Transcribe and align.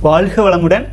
வாழ்க 0.00 0.42
வளமுடன். 0.42 0.86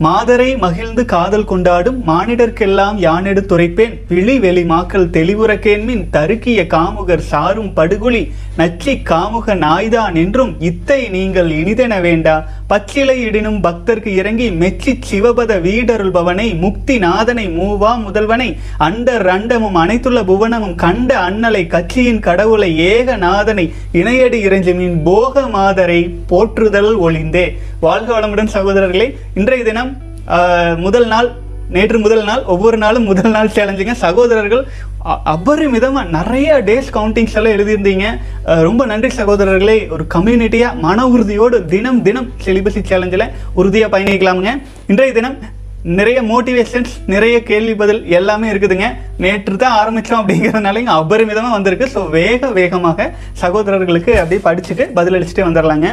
மாதரை 0.00 0.58
மகிழ்ந்து 0.58 1.04
காதல் 1.04 1.44
கொண்டாடும் 1.44 1.98
மானிடர்க்கெல்லாம் 2.06 2.96
யானெடு 2.98 3.42
துரைப்பேன். 3.50 3.92
விழி 4.08 4.38
வெளி 4.38 4.62
மாக்கள் 4.62 5.12
தெளிவுறக்கேன்மின் 5.16 6.02
தருக்கிய 6.12 6.66
காமுகர் 6.66 7.24
சாரும் 7.30 7.72
படுகுழி 7.76 8.22
நச்சி 8.58 8.94
காமுக 9.10 9.54
நாய்தான் 9.54 10.14
என்றும் 10.14 10.52
இத்தை 10.60 11.10
நீங்கள் 11.10 11.50
இனிதென 11.50 12.00
வேண்டா. 12.00 12.48
பச்சிலை 12.68 13.16
இடினும் 13.22 13.58
பக்தர்க்கு 13.60 14.10
இறங்கி 14.14 14.46
மெச்சி 14.52 14.92
சிவபத 15.06 15.52
வீடருள்பவனை 15.60 16.46
முக்தி 16.58 16.96
நாதனை 16.98 17.46
மூவா 17.48 17.92
முதல்வனை 18.04 18.48
அண்டர் 18.78 19.24
ரண்டமும் 19.26 19.76
அனைத்துள்ள 19.76 20.20
புவனமும் 20.24 20.76
கண்ட 20.76 21.10
அண்ணலை 21.18 21.62
கட்சியின் 21.66 22.20
கடவுளை 22.20 22.70
ஏக 22.86 23.16
நாதனை 23.16 23.66
இணையடி 23.92 24.40
இறைஞ்சமின் 24.44 24.98
போக 25.02 25.44
மாதரை 25.48 26.00
போற்றுதல் 26.26 26.92
ஒளிந்தே 26.98 27.46
வாழ்க 27.80 28.10
வளமுடன் 28.12 28.54
சகோதரர்களே 28.54 29.08
இன்றைய 29.34 29.64
தினம் 29.64 29.92
முதல் 30.78 31.06
நாள் 31.06 31.30
நேற்று 31.74 31.98
முதல் 32.04 32.24
நாள் 32.30 32.42
ஒவ்வொரு 32.54 32.78
நாளும் 32.84 33.06
முதல் 33.10 33.34
நாள் 33.36 33.52
சேலஞ்சுங்க 33.56 33.94
சகோதரர்கள் 34.04 34.64
அபரிமிதமாக 35.34 36.10
நிறைய 36.16 36.58
டேஸ் 36.68 36.90
கவுண்டிங்ஸ் 36.96 37.36
எல்லாம் 37.38 37.54
எழுதியிருந்தீங்க. 37.56 38.06
ரொம்ப 38.68 38.82
நன்றி 38.90 39.10
சகோதரர்களே. 39.20 39.78
ஒரு 39.94 40.04
கம்யூனிட்டியாக 40.14 40.80
மன 40.86 41.06
உறுதியோடு 41.14 41.58
தினம் 41.72 42.00
தினம் 42.08 42.28
செலிபஸி 42.44 42.82
சேலஞ்சில் 42.90 43.26
உறுதியாக 43.60 43.92
பயணிக்கலாமுங்க. 43.96 44.52
இன்றைய 44.92 45.12
தினம் 45.18 45.36
நிறைய 45.98 46.18
மோட்டிவேஷன்ஸ் 46.30 46.92
நிறைய 47.12 47.36
கேள்வி 47.50 47.74
பதில் 47.80 48.02
எல்லாமே 48.18 48.48
இருக்குதுங்க. 48.52 48.88
நேற்று 49.24 49.56
தான் 49.62 49.78
ஆரம்பிச்சோம் 49.80 50.20
அப்படிங்கிறதுனால 50.22 50.82
இங்க 50.82 50.96
அபரிமிதமா 51.02 51.50
வந்திருக்கு. 51.56 51.86
ஸோ 51.94 52.02
வேக 52.18 52.50
வேகமாக 52.58 53.10
சகோதரர்களுக்கு 53.44 54.12
அப்படியே 54.22 54.42
படிச்சுட்டு 54.48 54.86
பதிலளிச்சுட்டு 54.98 55.48
வந்துடலாங்க 55.48 55.88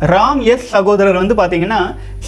ராம் 0.00 0.40
எஸ் 0.42 0.66
சகோதரர் 0.68 1.16
வந்து 1.16 1.34
பார்த்தீங்கன்னா 1.34 1.78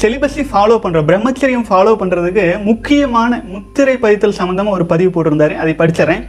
செலிபஸை 0.00 0.44
ஃபாலோ 0.50 0.76
பண்ணுற 0.82 1.00
பிரம்மச்சரியம் 1.08 1.66
ஃபாலோ 1.68 1.92
பண்ணுறதுக்கு 2.00 2.62
முக்கியமான 2.62 3.40
முத்திரை 3.44 3.96
பதித்தல் 3.96 4.38
சம்மந்தமாக 4.38 4.76
ஒரு 4.78 4.86
பதிவு 4.86 5.10
போட்டிருந்தாரு. 5.12 5.54
அதை 5.56 5.74
படிச்சிடறேன். 5.78 6.24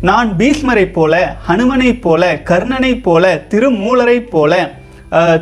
நான் 0.00 0.30
பீஷ்மரை 0.38 0.92
போல 0.92 1.36
ஹனுமனை 1.48 2.00
போல 2.00 2.34
கர்ணனை 2.34 3.02
போல 3.02 3.42
திருமூலரை 3.48 4.18
போல 4.20 4.70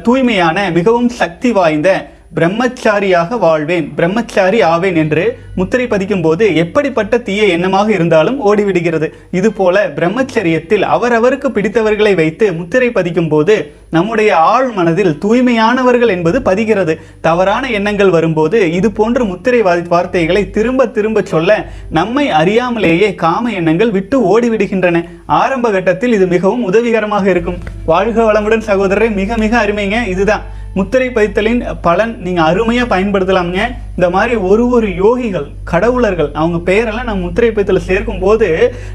தூய்மையான 0.02 0.70
மிகவும் 0.70 1.08
சக்தி 1.08 1.52
வாய்ந்த 1.52 2.10
பிரம்மச்சாரியாக 2.36 3.38
வாழ்வேன் 3.38 3.94
பிரம்மச்சாரி 3.94 4.60
ஆவேன் 4.60 4.96
என்று 4.96 5.38
முத்திரை 5.54 5.86
பதிக்கும் 5.86 6.22
போது 6.22 6.54
எப்படிப்பட்ட 6.54 7.18
தீய 7.18 7.56
எண்ணமாக 7.56 7.88
இருந்தாலும் 7.88 8.38
ஓடிவிடுகிறது. 8.46 9.08
இதுபோல 9.30 9.88
பிரம்மச்சரியத்தில் 9.88 10.84
அவரவருக்கு 10.94 11.48
பிடித்தவர்களை 11.56 12.14
வைத்து 12.14 12.52
முத்திரை 12.52 12.88
பதிக்கும் 12.90 13.28
போது 13.28 13.72
நம்முடைய 13.90 14.36
ஆழ் 14.36 14.70
மனதில் 14.70 15.18
தூய்மையானவர்கள் 15.24 16.08
என்பது 16.08 16.40
பதிகிறது. 16.40 16.94
தவறான 17.20 17.70
எண்ணங்கள் 17.70 18.10
வரும்போது 18.10 18.72
இது 18.72 18.90
போன்ற 18.92 19.24
முத்திரை 19.24 19.62
வார்த்தைகளை 19.88 20.50
திரும்ப 20.50 20.86
திரும்ப 20.86 21.22
சொல்ல 21.22 21.66
நம்மை 21.90 22.30
அறியாமலேயே 22.30 23.14
காம 23.14 23.52
எண்ணங்கள் 23.52 23.90
விட்டு 23.90 24.18
ஓடிவிடுகின்றன. 24.32 25.04
ஆரம்ப 25.26 25.70
கட்டத்தில் 25.70 26.12
இது 26.12 26.26
மிகவும் 26.26 26.64
உதவிகரமாக 26.64 27.30
இருக்கும். 27.30 27.60
வாழ்க 27.84 28.32
வளமுடன் 28.32 28.66
சகோதரரை 28.66 29.14
மிக 29.14 29.36
மிக 29.36 29.66
அருமைங்க. 29.66 30.06
இதுதான். 30.06 30.60
முத்திரை 30.76 31.06
பதித்தலின் 31.16 31.62
பலன் 31.86 32.12
நீங்கள் 32.24 32.46
அருமையாக 32.50 32.86
பயன்படுத்தலாமுங்க. 32.92 33.62
இந்த 33.96 34.06
மாதிரி 34.14 34.34
ஒரு 34.50 34.64
ஒரு 34.76 34.88
யோகிகள் 35.00 35.48
கடவுளர்கள் 35.70 36.30
அவங்க 36.40 36.58
பெயரெல்லாம் 36.68 37.08
நம்ம 37.08 37.24
முத்திரை 37.24 37.50
பதித்தல 37.56 37.80
சேர்க்கும் 37.88 38.22
போது 38.22 38.48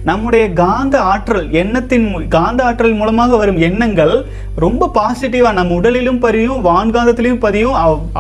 நம்முடைய 0.10 0.44
காந்த 0.62 0.96
ஆற்றல் 1.12 1.46
எண்ணத்தின் 1.62 2.08
காந்த 2.36 2.64
ஆற்றல் 2.70 2.98
மூலமாக 3.02 3.38
வரும் 3.42 3.60
எண்ணங்கள் 3.68 4.14
ரொம்ப 4.66 4.90
பாசிட்டிவாக 4.98 5.58
நம்ம 5.60 5.76
உடலிலும் 5.80 6.22
பதியும் 6.26 6.64
வான்காந்தத்திலையும் 6.70 7.44
பதியும் 7.46 7.76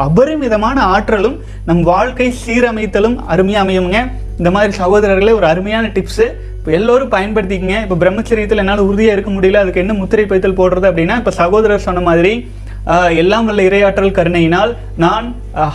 அபரிமிதமான 0.07 0.77
ஆற்றலும் 0.95 1.39
நம் 1.69 1.83
வாழ்க்கை 1.93 2.29
சீரமைத்தலும் 2.43 3.17
அருமையாக 3.33 3.65
அமையுங்க 3.65 4.01
இந்த 4.41 4.51
மாதிரி 4.57 4.73
சகோதரர்களே 4.83 5.35
ஒரு 5.39 5.47
அருமையான 5.53 5.85
டிப்ஸு 5.97 6.27
இப்போ 6.57 6.71
எல்லோரும் 6.77 7.11
பயன்படுத்திக்கங்க. 7.11 7.75
இப்போ 7.83 7.95
பிரம்மச்சரியத்தில் 8.01 8.61
என்னால் 8.61 8.85
உறுதியாக 8.87 9.15
இருக்க 9.15 9.31
முடியல 9.31 9.61
அதுக்கு 9.63 9.83
என்ன 9.83 9.93
முத்திரை 9.99 10.25
பைத்தல் 10.31 10.57
போடுறது 10.59 10.87
அப்படின்னா 10.89 11.15
இப்போ 11.21 11.33
சகோதரர் 11.41 11.85
சொன்ன 11.85 12.01
மாதிரி 12.07 12.31
எல்லாம் 13.21 13.45
வல்ல 13.45 13.63
இரையாற்றல் 13.63 14.15
கருணையினால் 14.17 14.71
நான் 14.97 15.25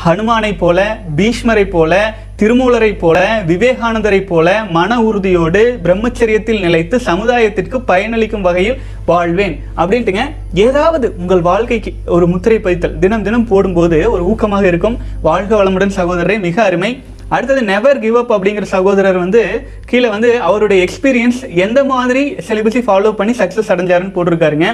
ஹனுமானைப் 0.04 0.58
போல 0.58 0.78
பீஷ்மரைப் 1.16 1.72
போல 1.74 2.14
திருமூலரைப் 2.40 2.98
போல 2.98 3.18
விவேகானந்தரைப் 3.46 4.26
போல 4.30 4.64
மன 4.76 5.00
உறுதியோடு 5.02 5.62
பிரம்மச்சரியத்தில் 5.84 6.60
நிலைத்து 6.60 7.00
சமுதாயத்திற்கு 7.06 7.78
பயனளிக்கும் 7.90 8.40
வகையில் 8.40 8.80
வாழ்வேன். 9.06 9.56
அப்படின்ட்டுங்க 9.76 10.24
ஏதாவது 10.54 11.14
உங்கள் 11.18 11.40
வாழ்க்கைக்கு 11.40 11.92
ஒரு 12.06 12.26
முத்திரை 12.26 12.58
பதித்தல் 12.58 12.98
தினம் 12.98 13.22
தினம் 13.22 13.48
போடும்போது 13.48 14.10
ஒரு 14.10 14.22
ஊக்கமாக 14.32 14.64
இருக்கும். 14.72 14.98
வாழ்க 15.22 15.64
வளமுடன் 15.64 15.96
சகோதரரை 15.96 16.38
மிக 16.40 16.62
அருமை. 16.62 17.02
அடுத்தது 17.28 17.62
நெவர் 17.62 17.98
கிவ் 17.98 18.16
அப் 18.16 18.32
அப்படிங்கிற 18.32 18.62
சகோதரர் 18.62 19.18
வந்து 19.18 19.42
கீழே 19.86 20.08
வந்து 20.08 20.40
அவருடைய 20.40 20.86
எக்ஸ்பீரியன்ஸ் 20.86 21.38
எந்த 21.66 21.84
மாதிரி 21.84 22.24
செலிபஸை 22.48 22.82
ஃபாலோ 22.88 23.12
பண்ணி 23.12 23.34
சக்ஸஸ் 23.38 23.70
அடைஞ்சாருன்னு 23.74 24.16
போட்டிருக்காருங்க. 24.16 24.68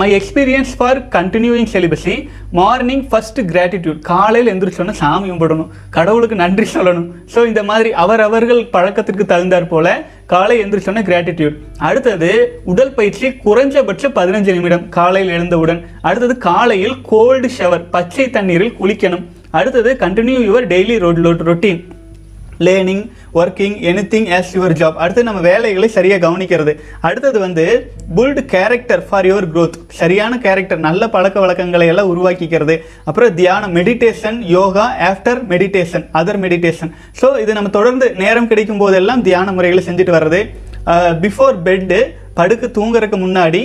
My 0.00 0.08
experience 0.18 0.72
for 0.78 0.98
continuing 1.14 1.68
celibacy 1.72 2.14
morning 2.58 3.02
first 3.10 3.40
gratitude 3.52 3.98
காலையில் 4.10 4.50
எந்திரிச்சோன்னா 4.52 4.94
சாமி 5.00 5.30
கும்பிடணும். 5.30 5.70
கடவுளுக்கு 5.96 6.36
நன்றி 6.42 6.66
சொல்லணும். 6.74 7.08
ஸோ 7.34 7.46
இந்த 7.46 7.62
மாதிரி 7.70 7.92
அவர் 8.04 8.22
அவர்கள் 8.26 8.62
பழக்கத்திற்கு 8.74 9.26
தகுந்தாற் 9.32 9.68
போல 9.72 9.96
காலை 10.26 10.56
எந்திரிச்சோன்னா 10.64 11.02
கிராட்டிடியூட் 11.10 11.58
அடுத்தது 11.88 12.30
உடல் 12.64 12.94
பயிற்சி 12.94 13.28
குறைஞ்சபட்ச 13.46 14.12
பதினஞ்சு 14.20 14.54
நிமிடம் 14.56 14.88
காலையில் 14.88 15.34
எழுந்தவுடன். 15.36 15.80
அடுத்தது 16.08 16.36
காலையில் 16.48 16.96
கோல்டு 17.12 17.50
ஷவர் 17.58 17.84
பச்சை 17.90 18.30
தண்ணீரில் 18.30 18.76
குளிக்கணும். 18.80 19.26
அடுத்தது 19.50 19.92
continue 20.00 20.40
your 20.48 20.66
daily 20.74 20.98
road 21.04 21.42
routine 21.50 21.80
learning 22.66 23.02
working 23.40 23.76
anything 23.90 24.28
as 24.36 24.52
your 24.56 24.74
job 24.80 25.00
அடுத்து 25.02 25.22
நம்ம 25.28 25.40
வேலைகளை 25.48 25.88
சரியாக 25.96 26.20
கவனிக்கிறது. 26.26 26.72
அடுத்தது 27.08 27.38
வந்து 27.46 27.64
build 28.16 28.42
character 28.54 29.02
for 29.08 29.28
your 29.30 29.48
growth 29.54 29.76
சரியான 30.00 30.38
கேரக்டர் 30.46 30.80
நல்ல 30.88 31.08
பழக்க 31.16 31.38
வழக்கங்களை 31.44 31.88
எல்லாம் 31.94 32.12
உருவாக்கிக்கிறது. 32.14 32.76
அப்புறம் 33.08 33.34
தியானம் 33.40 33.74
meditation 33.78 34.38
yoga 34.56 34.86
after 35.10 35.42
meditation 35.52 36.06
other 36.20 36.40
meditation 36.46 36.92
so 37.20 37.28
இது 37.44 37.58
நம்ம 37.58 37.72
தொடர்ந்து 37.78 38.08
நேரம் 38.22 38.50
கிடைக்கும் 38.52 38.82
போதெல்லாம் 38.84 39.24
தியான 39.28 39.52
முறைகளை 39.58 39.84
செஞ்சுட்டு 39.90 40.16
வர்றது. 40.18 40.42
பிஃபோர் 41.22 41.56
பெட்டு 41.66 41.96
படுக்க 42.38 42.66
தூங்குறதுக்கு 42.78 43.18
முன்னாடி 43.24 43.60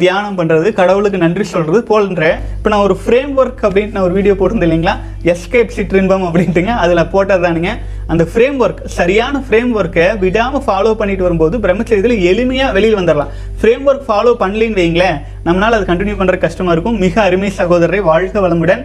தியானம் 0.00 0.36
பண்ணுறது 0.38 0.68
கடவுளுக்கு 0.78 1.18
நன்றி 1.22 1.44
சொல்கிறது 1.52 1.78
போன்ற 1.90 2.24
இப்போ 2.56 2.68
நான் 2.72 2.84
ஒரு 2.88 2.94
ஃப்ரேம் 3.02 3.32
ஒர்க் 3.40 3.62
அப்படின்ட்டு 3.66 3.96
நான் 3.96 4.06
ஒரு 4.08 4.16
வீடியோ 4.18 4.34
போட்டிருந்தேன் 4.40 4.68
இல்லைங்களா? 4.68 4.94
எஸ்கேப் 5.32 5.74
சிற்றின்பம் 5.76 6.26
அப்படின்ட்டுங்க. 6.28 6.72
அதில் 6.84 7.10
போட்டதானுங்க 7.14 7.70
அந்த 8.12 8.24
ஃப்ரேம் 8.32 8.58
ஒர்க் 8.64 8.82
சரியான 8.98 9.42
ஃப்ரேம் 9.46 9.72
ஒர்க்கை 9.80 10.06
விடாமல் 10.24 10.64
ஃபாலோ 10.66 10.92
பண்ணிட்டு 11.00 11.26
வரும்போது 11.26 11.58
பிரம்மச்சரியத்தில் 11.64 12.24
எளிமையாக 12.32 12.74
வெளியில் 12.78 12.98
வந்துடலாம் 13.00 13.32
ஃப்ரேம் 13.62 13.86
ஒர்க் 13.90 14.06
ஃபாலோ 14.10 14.34
பண்ணலின்னு 14.42 14.80
வைங்களேன் 14.82 15.18
நம்மளால் 15.48 15.78
அது 15.78 15.90
கண்டினியூ 15.92 16.18
பண்ணுற 16.20 16.38
கஷ்டமாக 16.44 16.76
இருக்கும். 16.76 17.00
மிக 17.06 17.14
அருமை 17.28 17.50
சகோதரரை 17.60 18.02
வாழ்க 18.10 18.38
வளமுடன். 18.46 18.84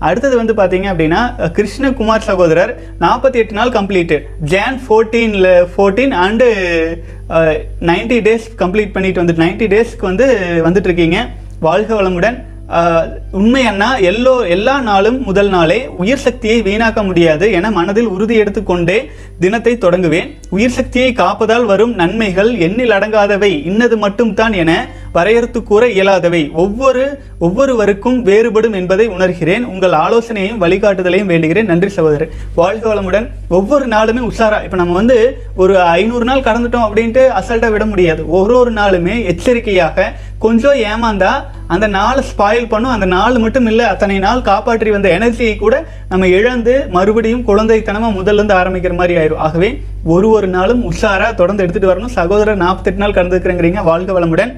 அடுத்தது 0.00 0.36
வந்து 0.36 0.54
பார்த்தீங்க 0.54 0.86
அப்படின்னா 0.92 1.20
கிருஷ்ணகுமார் 1.52 2.20
சகோதரர் 2.20 2.72
நாற்பத்தி 3.00 3.34
எட்டு 3.34 3.54
நாள் 3.54 3.70
complete 3.70 4.16
John 4.44 4.80
ஃபோர்டீனில் 4.84 5.50
fourteen 5.72 6.14
and 6.18 6.48
ninety 7.80 8.20
days 8.20 8.46
complete 8.56 8.92
பண்ணிட்டு 8.92 9.18
வந்து 9.18 9.32
நைன்டி 9.32 9.66
டேஸ்க்கு 9.66 10.00
வந்து 10.00 10.26
வந்துட்டுருக்கீங்க. 10.64 11.18
வாழ்க 11.60 11.94
வளமுடன். 11.94 12.38
அஹ், 12.70 13.06
உண்மை 13.32 13.66
அண்ணா 13.66 13.96
எல்லோ 14.02 14.46
எல்லா 14.48 14.80
நாளும் 14.80 15.20
முதல் 15.20 15.48
நாளே 15.48 15.88
உயிர் 15.96 16.16
சக்தியை 16.18 16.62
வீணாக்க 16.62 17.04
முடியாது 17.04 17.52
என 17.52 17.70
மனதில் 17.70 18.06
உறுதி 18.06 18.34
எடுத்துக்கொண்டே 18.34 18.96
தினத்தை 19.40 19.76
தொடங்குவேன். 19.76 20.28
உயிர் 20.50 20.76
சக்தியை 20.76 21.12
காப்பதால் 21.12 21.64
வரும் 21.64 21.94
நன்மைகள் 21.94 22.50
எண்ணில் 22.66 22.94
அடங்காதவை 22.96 23.50
இன்னது 23.70 23.96
மட்டும்தான் 23.96 24.52
என 24.52 24.72
வரையறுத்து 25.14 25.62
கூற 25.62 25.88
இயலாதவை. 25.88 26.50
ஒவ்வொரு 26.52 27.02
ஒவ்வொருவருக்கும் 27.38 28.24
வேறுபடும் 28.24 28.72
என்பதை 28.72 29.08
உணர்கிறேன். 29.08 29.64
உங்கள் 29.64 29.92
ஆலோசனையையும் 29.92 30.62
வழிகாட்டுதலையும் 30.64 31.30
வேண்டுகிறேன். 31.32 31.64
நன்றி 31.64 31.88
சகோதரர். 31.88 32.32
வாழ்க 32.54 32.94
வளமுடன். 32.94 33.26
ஒவ்வொரு 33.48 33.86
நாளுமே 33.88 34.22
உஷாரா. 34.30 34.64
இப்போ 34.64 34.76
நம்ம 34.76 34.92
வந்து 34.92 35.18
ஒரு 35.56 35.80
ஐநூறு 35.80 36.24
நாள் 36.24 36.46
கடந்துட்டோம் 36.48 36.86
அப்படின்ட்டு 36.88 37.24
அசல்ட்டா 37.40 37.70
விட 37.70 37.86
முடியாது. 37.86 38.30
ஒரு 38.30 38.56
ஒரு 38.56 38.72
நாளுமே 38.72 39.24
எச்சரிக்கையாக 39.24 40.12
கொஞ்சம் 40.38 40.80
ஏமாந்தா 40.90 41.30
அந்த 41.66 41.86
நாளை 41.86 42.24
ஸ்பாயில் 42.30 42.68
பண்ணும். 42.68 42.90
அந்த 42.90 43.06
நாள் 43.06 43.38
மட்டும் 43.38 43.66
இல்லை 43.66 43.84
அத்தனை 43.84 44.18
நாள் 44.18 44.42
காப்பாற்றி 44.42 44.90
வந்த 44.90 45.08
எனர்ஜியை 45.18 45.56
கூட 45.56 45.84
நம்ம 46.08 46.26
இழந்து 46.26 46.86
மறுபடியும் 46.90 47.46
குழந்தைத்தனமா 47.48 48.10
முதல்ல 48.18 48.40
இருந்து 48.40 48.54
ஆரம்பிக்கிற 48.54 48.94
மாதிரி 48.96 49.20
ஆயிரும். 49.20 49.44
ஆகவே 49.48 49.70
ஒரு 50.04 50.28
ஒவ்வொரு 50.38 50.56
நாளும் 50.56 50.82
உஷாரா 50.90 51.28
தொடர்ந்து 51.38 51.62
எடுத்துகிட்டு 51.64 51.88
வரணும். 51.90 52.12
சகோதரர் 52.16 52.58
நாற்பத்தெட்டு 52.62 53.00
நாள் 53.02 53.14
கடந்துக்கிறேங்கிறீங்க 53.16 53.80
வாழ்க 53.88 54.10
வளமுடன். 54.16 54.52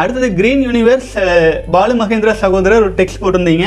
அடுத்தது 0.00 0.28
கிரீன் 0.38 0.62
யூனிவர்ஸ் 0.68 1.10
பாலு 1.74 1.94
மகேந்திரா 2.00 2.32
சகோதரர் 2.40 2.82
ஒரு 2.84 2.94
டெக்ஸ்ட் 3.00 3.20
போட்டிருந்தீங்க. 3.24 3.66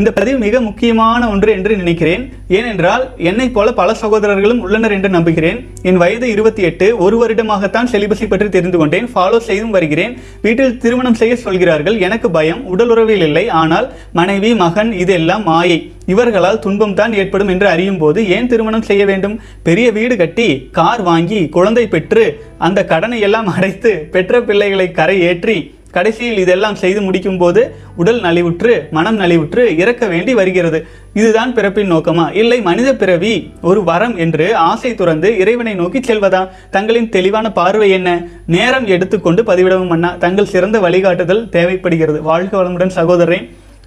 இந்த 0.00 0.10
பதிவு 0.16 0.38
மிக 0.44 0.60
முக்கியமான 0.60 1.28
ஒன்று 1.32 1.50
என்று 1.56 1.72
நினைக்கிறேன். 1.80 2.22
ஏனென்றால் 2.58 3.02
என்னை 3.30 3.46
போல 3.56 3.72
பல 3.80 3.90
சகோதரர்களும் 4.00 4.62
உள்ளனர் 4.64 4.94
என்று 4.96 5.08
நம்புகிறேன். 5.16 5.58
என் 5.88 6.00
வயது 6.02 6.26
இருபத்தி 6.34 6.62
எட்டு 6.68 6.86
ஒரு 7.04 7.16
வருடமாகத்தான் 7.20 7.90
செலிபஸை 7.92 8.26
பற்றி 8.28 8.48
தெரிந்து 8.56 8.78
கொண்டேன். 8.78 9.06
ஃபாலோ 9.12 9.38
செய்தும் 9.48 9.74
வருகிறேன். 9.76 10.14
வீட்டில் 10.46 10.78
திருமணம் 10.84 11.18
செய்ய 11.20 11.36
சொல்கிறார்கள். 11.44 11.98
எனக்கு 12.06 12.30
பயம் 12.38 12.64
உடல் 12.72 12.90
உறவில் 12.94 13.24
இல்லை. 13.28 13.44
ஆனால் 13.62 13.86
மனைவி 14.20 14.50
மகன் 14.64 14.90
இதெல்லாம் 15.04 15.46
மாயை. 15.50 15.78
இவர்களால் 16.14 16.62
துன்பம் 16.64 16.96
தான் 17.00 17.14
ஏற்படும் 17.20 17.52
என்று 17.54 17.68
அறியும் 17.74 18.00
போது 18.02 18.20
ஏன் 18.38 18.50
திருமணம் 18.54 18.88
செய்ய 18.88 19.04
வேண்டும்? 19.10 19.36
பெரிய 19.68 19.86
வீடு 19.98 20.16
கட்டி 20.16 20.48
கார் 20.80 21.02
வாங்கி 21.02 21.40
குழந்தை 21.56 21.86
பெற்று 21.94 22.24
அந்த 22.66 22.80
கடனை 22.92 23.20
எல்லாம் 23.28 23.48
அடைத்து 23.54 23.92
பெற்ற 24.16 24.42
பிள்ளைகளை 24.50 24.88
கரை 25.00 25.16
ஏற்றி 25.30 25.56
கடைசியில் 25.96 26.40
இதெல்லாம் 26.42 26.78
செய்து 26.82 27.00
முடிக்கும் 27.06 27.38
போது 27.42 27.62
உடல் 28.02 28.20
நலிவுற்று 28.26 28.72
மனம் 28.96 29.18
நலிவுற்று 29.22 29.62
இறக்க 29.82 30.04
வேண்டி 30.12 30.32
வருகிறது. 30.40 30.78
இதுதான் 31.20 31.52
பிறப்பின் 31.56 31.90
நோக்கமா? 31.92 32.26
இல்லை 32.40 32.58
மனித 32.68 32.90
பிறவி 33.02 33.34
ஒரு 33.70 33.80
வரம் 33.90 34.16
என்று 34.24 34.46
ஆசை 34.70 34.90
துறந்து 35.00 35.30
இறைவனை 35.42 35.74
நோக்கி 35.80 36.00
செல்வதா? 36.08 36.42
தங்களின் 36.76 37.12
தெளிவான 37.16 37.52
பார்வை 37.60 37.88
என்ன? 37.98 38.10
நேரம் 38.56 38.88
எடுத்துக்கொண்டு 38.96 39.42
பதிவிடவும் 39.50 39.94
அண்ணா. 39.96 40.10
தங்கள் 40.24 40.52
சிறந்த 40.54 40.78
வழிகாட்டுதல் 40.86 41.44
தேவைப்படுகிறது. 41.56 42.20
வாழ்க 42.30 42.54
வளமுடன் 42.60 42.96
சகோதரி 42.98 43.40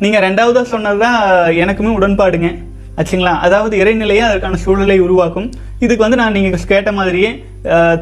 நீங்கள் 0.04 0.24
ரெண்டாவதாக 0.26 0.26
ரெண்டாவதா 0.28 0.72
சொன்னதுதான் 0.74 1.20
எனக்குமே 1.64 1.92
உடன்பாடுங்க. 2.00 2.50
ஆச்சுங்களா? 3.00 3.34
அதாவது 3.46 3.74
இறைநிலையே 3.84 4.24
அதற்கான 4.28 4.60
சூழலை 4.66 4.98
உருவாக்கும். 5.06 5.48
இதுக்கு 5.86 6.04
வந்து 6.06 6.20
நான் 6.22 6.36
நீங்கள் 6.38 6.72
கேட்ட 6.74 6.92
மாதிரியே 7.00 7.32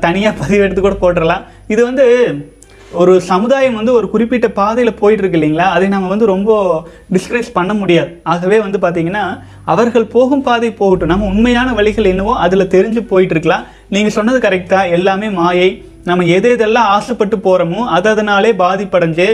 தனியாக 0.06 0.34
பதிவெடுத்து 0.42 0.42
பதிவு 0.42 0.64
எடுத்து 0.66 0.82
கூட 0.82 0.96
போட்டுடலாம் 1.02 1.44
இது 1.74 1.82
வந்து 1.86 2.06
ஒரு 3.02 3.14
சமுதாயம் 3.30 3.78
வந்து 3.80 3.94
ஒரு 3.98 4.08
குறிப்பிட்ட 4.14 4.48
பாதையில் 4.60 5.00
போயிட்டுருக்கு 5.00 5.38
இல்லைங்களா? 5.40 5.68
அதை 5.76 5.88
நம்ம 5.94 6.10
வந்து 6.14 6.26
ரொம்ப 6.34 6.52
டிஸ்கரேஜ் 7.16 7.50
பண்ண 7.58 7.72
முடியாது. 7.82 8.12
ஆகவே 8.34 8.58
வந்து 8.66 8.80
பார்த்தீங்கன்னா 8.84 9.24
அவர்கள் 9.74 10.12
போகும் 10.16 10.46
பாதை 10.48 10.70
போகட்டும். 10.82 11.12
நம்ம 11.14 11.28
உண்மையான 11.34 11.70
வழிகள் 11.80 12.12
என்னவோ 12.14 12.36
அதில் 12.46 12.72
தெரிஞ்சு 12.76 13.04
போயிட்டுருக்கலாம். 13.12 13.66
நீங்கள் 13.96 14.16
சொன்னது 14.18 14.40
கரெக்டாக 14.48 14.94
எல்லாமே 14.98 15.30
மாயை. 15.42 15.70
நம்ம 16.10 16.26
எது 16.38 16.48
எதெல்லாம் 16.56 16.90
ஆசைப்பட்டு 16.96 17.38
போகிறோமோ 17.46 17.84
அது 17.96 18.08
அதனாலே 18.12 18.52
பாதிப்படைஞ்சு 18.60 19.26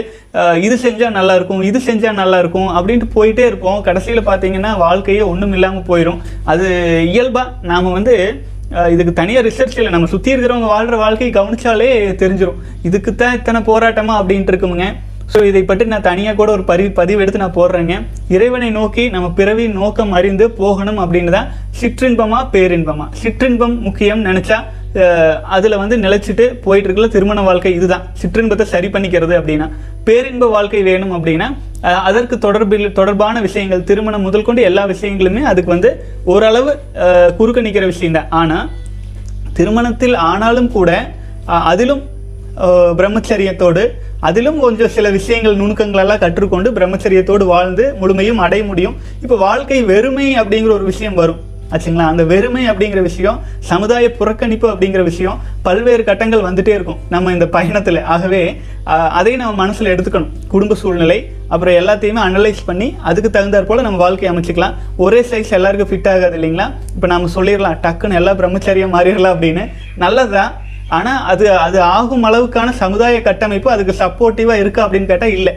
இது 0.66 0.76
செஞ்சால் 0.84 1.16
நல்லாயிருக்கும் 1.16 1.64
இது 1.70 1.78
செஞ்சால் 1.88 2.20
நல்லாயிருக்கும் 2.20 2.70
அப்படின்ட்டு 2.76 3.08
போயிட்டே 3.16 3.44
இருப்போம். 3.50 3.82
கடைசியில் 3.88 4.28
பார்த்தீங்கன்னா 4.28 4.70
வாழ்க்கையே 4.84 5.24
ஒன்றும் 5.32 5.54
இல்லாமல் 5.58 5.86
போயிடும் 5.90 6.22
அது 6.52 6.66
இயல்பாக 7.12 7.52
நாம் 7.72 7.96
வந்து 7.98 8.14
இதுக்கு 8.94 9.12
தனியாக 9.20 9.46
ரிசர்ச் 9.48 9.78
இல்லை. 9.78 9.92
நம்ம 9.94 10.08
சுற்றி 10.12 10.30
இருக்கிறவங்க 10.34 10.68
வாழ்கிற 10.74 10.96
வாழ்க்கையை 11.04 11.32
கவனிச்சாலே 11.38 11.88
தெரிஞ்சிடும் 12.22 12.60
இதுக்கு 12.88 13.10
தான் 13.22 13.34
இத்தனை 13.38 13.60
போராட்டமாக 13.70 14.20
அப்படின்ட்டு 14.22 14.52
இருக்குமுங்க. 14.52 14.86
ஸோ 15.32 15.40
இதை 15.50 15.60
பற்றி 15.68 15.84
நான் 15.92 16.06
தனியாக 16.08 16.36
கூட 16.38 16.50
ஒரு 16.56 16.64
பரி 16.70 16.84
பதிவு 17.00 17.20
எடுத்து 17.24 17.42
நான் 17.42 17.58
போடுறேங்க. 17.58 17.94
இறைவனை 18.36 18.68
நோக்கி 18.78 19.04
நம்ம 19.14 19.26
பிறவி 19.38 19.64
நோக்கம் 19.80 20.12
அறிந்து 20.18 20.46
போகணும் 20.62 21.00
அப்படின்னு 21.04 21.32
தான் 21.36 21.48
சிற்றின்பமா 21.80 22.40
பேரின்பமா. 22.54 23.06
சிற்றின்பம் 23.22 23.76
முக்கியம் 23.86 24.24
நினச்சா 24.28 24.58
அதில் 25.54 25.80
வந்து 25.82 25.96
நிலைச்சிட்டு 26.04 26.44
போயிட்டுருக்குல 26.64 27.08
திருமண 27.14 27.40
வாழ்க்கை 27.48 27.72
இதுதான். 27.78 28.04
சிற்றின்பத்தை 28.20 28.64
சரி 28.72 28.88
பண்ணிக்கிறது 28.94 29.34
அப்படின்னா. 29.38 29.66
பேரின்ப 30.08 30.46
வாழ்க்கை 30.54 30.82
வேணும் 30.88 31.14
அப்படின்னா 31.16 31.48
அதற்கு 32.08 32.34
தொடர்பில் 32.44 32.86
தொடர்பான 32.98 33.36
விஷயங்கள் 33.46 33.86
திருமணம் 33.90 34.26
முதல் 34.26 34.46
கொண்டு 34.48 34.62
எல்லா 34.68 34.82
விஷயங்களுமே 34.92 35.42
அதுக்கு 35.50 35.70
வந்து 35.74 35.90
ஓரளவு 36.32 36.72
குறுக்க 37.38 37.66
நிற்கிற 37.66 37.86
விஷயம்தான். 37.92 38.30
ஆனால் 38.40 38.68
திருமணத்தில் 39.58 40.16
ஆனாலும் 40.30 40.70
கூட 40.78 40.90
அதிலும் 41.70 42.02
பிரம்மச்சரியத்தோடு 42.98 43.84
அதிலும் 44.28 44.58
கொஞ்சம் 44.64 44.92
சில 44.96 45.06
விஷயங்கள் 45.18 45.60
நுணுக்கங்களெல்லாம் 45.60 46.22
கற்றுக்கொண்டு 46.24 46.68
பிரம்மச்சரியத்தோடு 46.78 47.44
வாழ்ந்து 47.52 47.84
முழுமையும் 48.00 48.42
அடைய 48.46 48.62
முடியும். 48.68 48.96
இப்போ 49.24 49.36
வாழ்க்கை 49.46 49.78
வெறுமை 49.92 50.26
அப்படிங்கிற 50.42 50.72
ஒரு 50.78 50.86
விஷயம் 50.92 51.18
வரும். 51.22 51.40
ஆச்சுங்களா? 51.72 52.06
அந்த 52.12 52.22
வெறுமை 52.32 52.62
அப்படிங்கிற 52.70 53.02
விஷயம் 53.08 53.38
சமுதாய 53.70 54.06
புறக்கணிப்பு 54.18 54.66
அப்படிங்கிற 54.72 55.02
விஷயம் 55.10 55.38
பல்வேறு 55.66 56.02
கட்டங்கள் 56.08 56.46
வந்துட்டே 56.48 56.72
இருக்கும் 56.78 57.00
நம்ம 57.14 57.32
இந்த 57.36 57.46
பயணத்தில். 57.56 58.00
ஆகவே 58.14 58.42
அதை 59.18 59.32
நம்ம 59.42 59.52
மனசில் 59.62 59.92
எடுத்துக்கணும். 59.94 60.32
குடும்ப 60.52 60.74
சூழ்நிலை 60.82 61.18
அப்புறம் 61.52 61.78
எல்லாத்தையுமே 61.80 62.20
அனலைஸ் 62.28 62.62
பண்ணி 62.68 62.88
அதுக்கு 63.10 63.30
தகுந்தாற் 63.36 63.68
போல 63.70 63.82
நம்ம 63.86 63.98
வாழ்க்கையை 64.04 64.30
அமைச்சிக்கலாம். 64.32 64.76
ஒரே 65.04 65.20
சைஸ் 65.30 65.56
எல்லாருக்கும் 65.58 65.90
ஃபிட் 65.90 66.10
ஆகாது 66.14 66.36
இல்லைங்களா? 66.38 66.66
இப்போ 66.94 67.06
நம்ம 67.14 67.30
சொல்லிடலாம் 67.36 67.80
டக்குன்னு 67.86 68.18
எல்லா 68.20 68.34
பிரம்மச்சரியம் 68.40 68.94
மாறிடலாம் 68.96 69.34
அப்படின்னு. 69.36 69.64
நல்லதுதான். 70.04 70.52
ஆனால் 70.96 71.20
அது 71.32 71.44
அது 71.66 71.78
ஆகும் 71.96 72.24
அளவுக்கான 72.28 72.70
சமுதாய 72.80 73.20
கட்டமைப்பு 73.26 73.68
அதுக்கு 73.74 73.92
சப்போர்ட்டிவாக 74.00 74.62
இருக்கா 74.62 74.80
அப்படின்னு 74.86 75.10
கேட்டால் 75.12 75.36
இல்லை. 75.38 75.54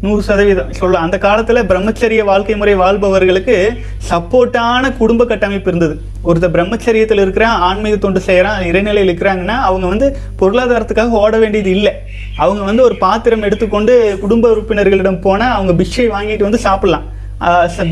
நூறு 0.00 0.22
சதவீதம். 0.22 0.72
சொல்லலாம் 0.72 1.04
அந்த 1.04 1.18
காலத்தில் 1.18 1.62
பிரம்மச்சரிய 1.62 2.24
வாழ்க்கை 2.24 2.56
முறை 2.56 2.74
வாழ்பவர்களுக்கு 2.74 3.72
சப்போர்ட்டான 4.10 4.96
குடும்ப 4.96 5.24
கட்டமைப்பு 5.24 5.74
இருந்தது. 5.74 6.00
ஒருத்தர் 6.24 6.60
பிரம்மச்சரியத்தில் 6.60 7.20
இருக்கிறான் 7.20 7.60
ஆன்மீக 7.60 7.96
தொண்டு 7.96 8.20
செய்கிறான் 8.20 8.62
இறைநிலையில் 8.62 9.10
இருக்கிறாங்கன்னா 9.10 9.46
அவங்க 9.46 9.86
வந்து 9.86 10.16
பொருளாதாரத்துக்காக 10.38 11.08
ஓட 11.08 11.38
வேண்டியது 11.38 11.70
இல்லை. 11.70 11.92
அவங்க 12.36 12.62
வந்து 12.62 12.82
ஒரு 12.82 12.96
பாத்திரம் 12.96 13.42
எடுத்துக்கொண்டு 13.42 14.18
குடும்ப 14.20 14.54
உறுப்பினர்களிடம் 14.54 15.20
போனால் 15.20 15.54
அவங்க 15.54 15.72
பிச்சை 15.72 16.08
வாங்கிட்டு 16.08 16.42
வந்து 16.42 16.60
சாப்பிட்லாம். 16.64 17.02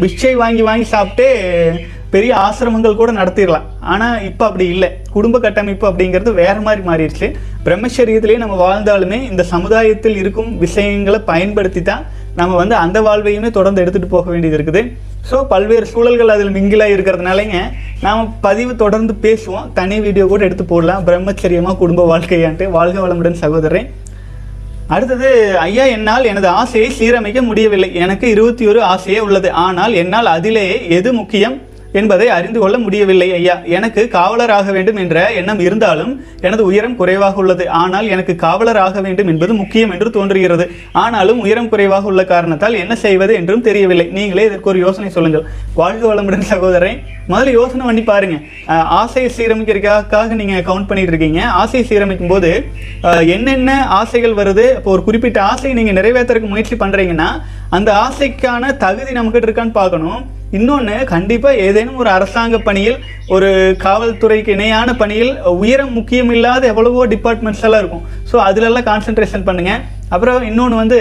பிச்சை 0.00 0.34
ச- 0.34 0.38
வாங்கி 0.38 0.62
வாங்கி 0.62 0.84
சாப்பிட்டு 0.84 1.80
பெரிய 2.14 2.32
ஆசிரமங்கள் 2.46 2.98
கூட 3.00 3.10
நடத்திடலாம். 3.20 3.68
ஆனால் 3.92 4.18
இப்போ 4.30 4.44
அப்படி 4.48 4.66
இல்லை. 4.74 4.90
குடும்ப 5.14 5.36
கட்டமைப்பு 5.46 5.86
அப்படிங்கிறது 5.90 6.32
வேற 6.42 6.56
மாதிரி 6.66 6.82
மாறிடுச்சு. 6.90 7.28
பிரம்மச்சரியத்திலே 7.66 8.36
நம்ம 8.42 8.58
வாழ்ந்தாலுமே 8.66 9.18
இந்த 9.30 9.42
சமுதாயத்தில் 9.54 10.20
இருக்கும் 10.22 10.52
விஷயங்களை 10.64 11.20
பயன்படுத்தி 11.32 11.82
தான் 11.90 12.04
நம்ம 12.38 12.52
வந்து 12.60 12.74
அந்த 12.84 12.98
வாழ்வையுமே 13.06 13.50
தொடர்ந்து 13.56 13.82
எடுத்துகிட்டு 13.82 14.14
போக 14.14 14.28
வேண்டியது 14.32 14.56
இருக்குது. 14.58 14.80
ஸோ 15.28 15.36
பல்வேறு 15.52 15.86
சூழல்கள் 15.90 16.32
அதில் 16.34 16.54
மிங்கிலாக 16.56 16.94
இருக்கிறதுனாலங்க 16.94 17.58
நாம் 18.06 18.22
பதிவு 18.46 18.72
தொடர்ந்து 18.82 19.12
பேசுவோம். 19.26 19.68
தனி 19.78 19.96
வீடியோ 20.06 20.24
கூட 20.32 20.42
எடுத்து 20.48 20.64
போடலாம். 20.72 21.04
பிரம்மச்சரியமாக 21.08 21.78
குடும்ப 21.82 22.06
வாழ்க்கையான்ட்டு. 22.12 22.66
வாழ்க 22.78 22.98
வளமுடன் 23.04 23.42
சகோதரன் 23.44 23.90
அடுத்தது 24.94 25.28
ஐயா 25.66 25.84
என்னால் 25.96 26.28
எனது 26.30 26.48
ஆசையை 26.62 26.88
சீரமைக்க 26.98 27.40
முடியவில்லை. 27.50 27.88
எனக்கு 28.04 28.26
இருபத்தி 28.34 28.64
ஒரு 28.72 28.80
ஆசையே 28.94 29.20
உள்ளது. 29.26 29.48
ஆனால் 29.66 29.94
என்னால் 30.00 30.28
அதிலேயே 30.36 30.76
எது 30.96 31.12
முக்கியம்? 31.20 31.56
என்பதை 32.00 32.26
அறிந்து 32.36 32.58
கொள்ள 32.62 32.76
முடியவில்லை 32.84 33.28
ஐயா. 33.38 33.56
எனக்கு 33.76 34.02
காவலர் 34.16 34.52
ஆக 34.58 34.68
வேண்டும் 34.76 35.00
என்ற 35.02 35.16
எண்ணம் 35.40 35.60
இருந்தாலும் 35.66 36.12
எனது 36.46 36.62
உயரம் 36.70 36.96
குறைவாக 37.00 37.40
உள்ளது. 37.42 37.64
ஆனால் 37.82 38.06
எனக்கு 38.14 38.34
காவலர் 38.44 38.80
ஆக 38.86 39.00
வேண்டும் 39.06 39.30
என்பது 39.32 39.52
முக்கியம் 39.62 39.92
என்று 39.96 40.10
தோன்றுகிறது. 40.16 40.66
ஆனாலும் 41.04 41.42
உயரம் 41.46 41.70
குறைவாக 41.72 42.10
உள்ள 42.12 42.24
காரணத்தால் 42.32 42.80
என்ன 42.82 42.94
செய்வது 43.04 43.34
என்றும் 43.40 43.66
தெரியவில்லை. 43.68 44.06
நீங்களே 44.18 44.46
இதற்கு 44.50 44.70
ஒரு 44.72 44.80
யோசனை 44.86 45.10
சொல்லுங்கள். 45.16 45.46
வாழ்க 45.80 46.04
வளமுடன் 46.10 46.50
சகோதரன் 46.52 47.00
முதல்ல 47.32 47.52
யோசனை 47.58 47.84
பண்ணி 47.88 48.02
பாருங்க. 48.10 48.36
ஆசையை 49.00 49.28
சீரமைக்கிறதுக்காக 49.36 50.34
நீங்க 50.40 50.56
கவுண்ட் 50.70 50.88
பண்ணிட்டு 50.88 51.12
இருக்கீங்க. 51.12 51.40
ஆசையை 51.60 51.84
சீரமைக்கும் 51.90 52.32
போது 52.32 52.50
என்னென்ன 53.34 53.70
ஆசைகள் 54.00 54.38
வருது? 54.40 54.66
இப்போ 54.78 54.90
ஒரு 54.96 55.02
குறிப்பிட்ட 55.08 55.38
ஆசையை 55.52 55.74
நீங்க 55.78 55.92
நிறைவேற்றுறதுக்கு 56.00 56.52
முயற்சி 56.54 56.76
பண்றீங்கன்னா 56.82 57.28
அந்த 57.76 57.90
ஆசைக்கான 58.04 58.72
தகுதி 58.84 59.12
நம்மகிட்ட 59.18 59.48
இருக்கான்னு 59.48 59.78
பார்க்கணும். 59.80 60.22
இன்னொன்று 60.58 60.96
கண்டிப்பாக 61.12 61.62
ஏதேனும் 61.66 62.00
ஒரு 62.02 62.10
அரசாங்க 62.16 62.56
பணியில் 62.66 62.98
ஒரு 63.34 63.48
காவல்துறைக்கு 63.84 64.50
இணையான 64.56 64.88
பணியில் 65.02 65.32
உயரம் 65.62 65.94
முக்கியம் 65.98 66.32
இல்லாத 66.36 66.66
எவ்வளவோ 66.72 67.06
டிபார்ட்மெண்ட்ஸ் 67.14 67.64
எல்லாம் 67.68 67.82
இருக்கும். 67.82 68.04
ஸோ 68.30 68.36
அதிலெல்லாம் 68.48 68.88
கான்சென்ட்ரேஷன் 68.90 69.46
பண்ணுங்கள் 69.48 69.82
அப்புறம் 70.14 70.48
இன்னொன்று 70.50 70.82
வந்து 70.82 71.00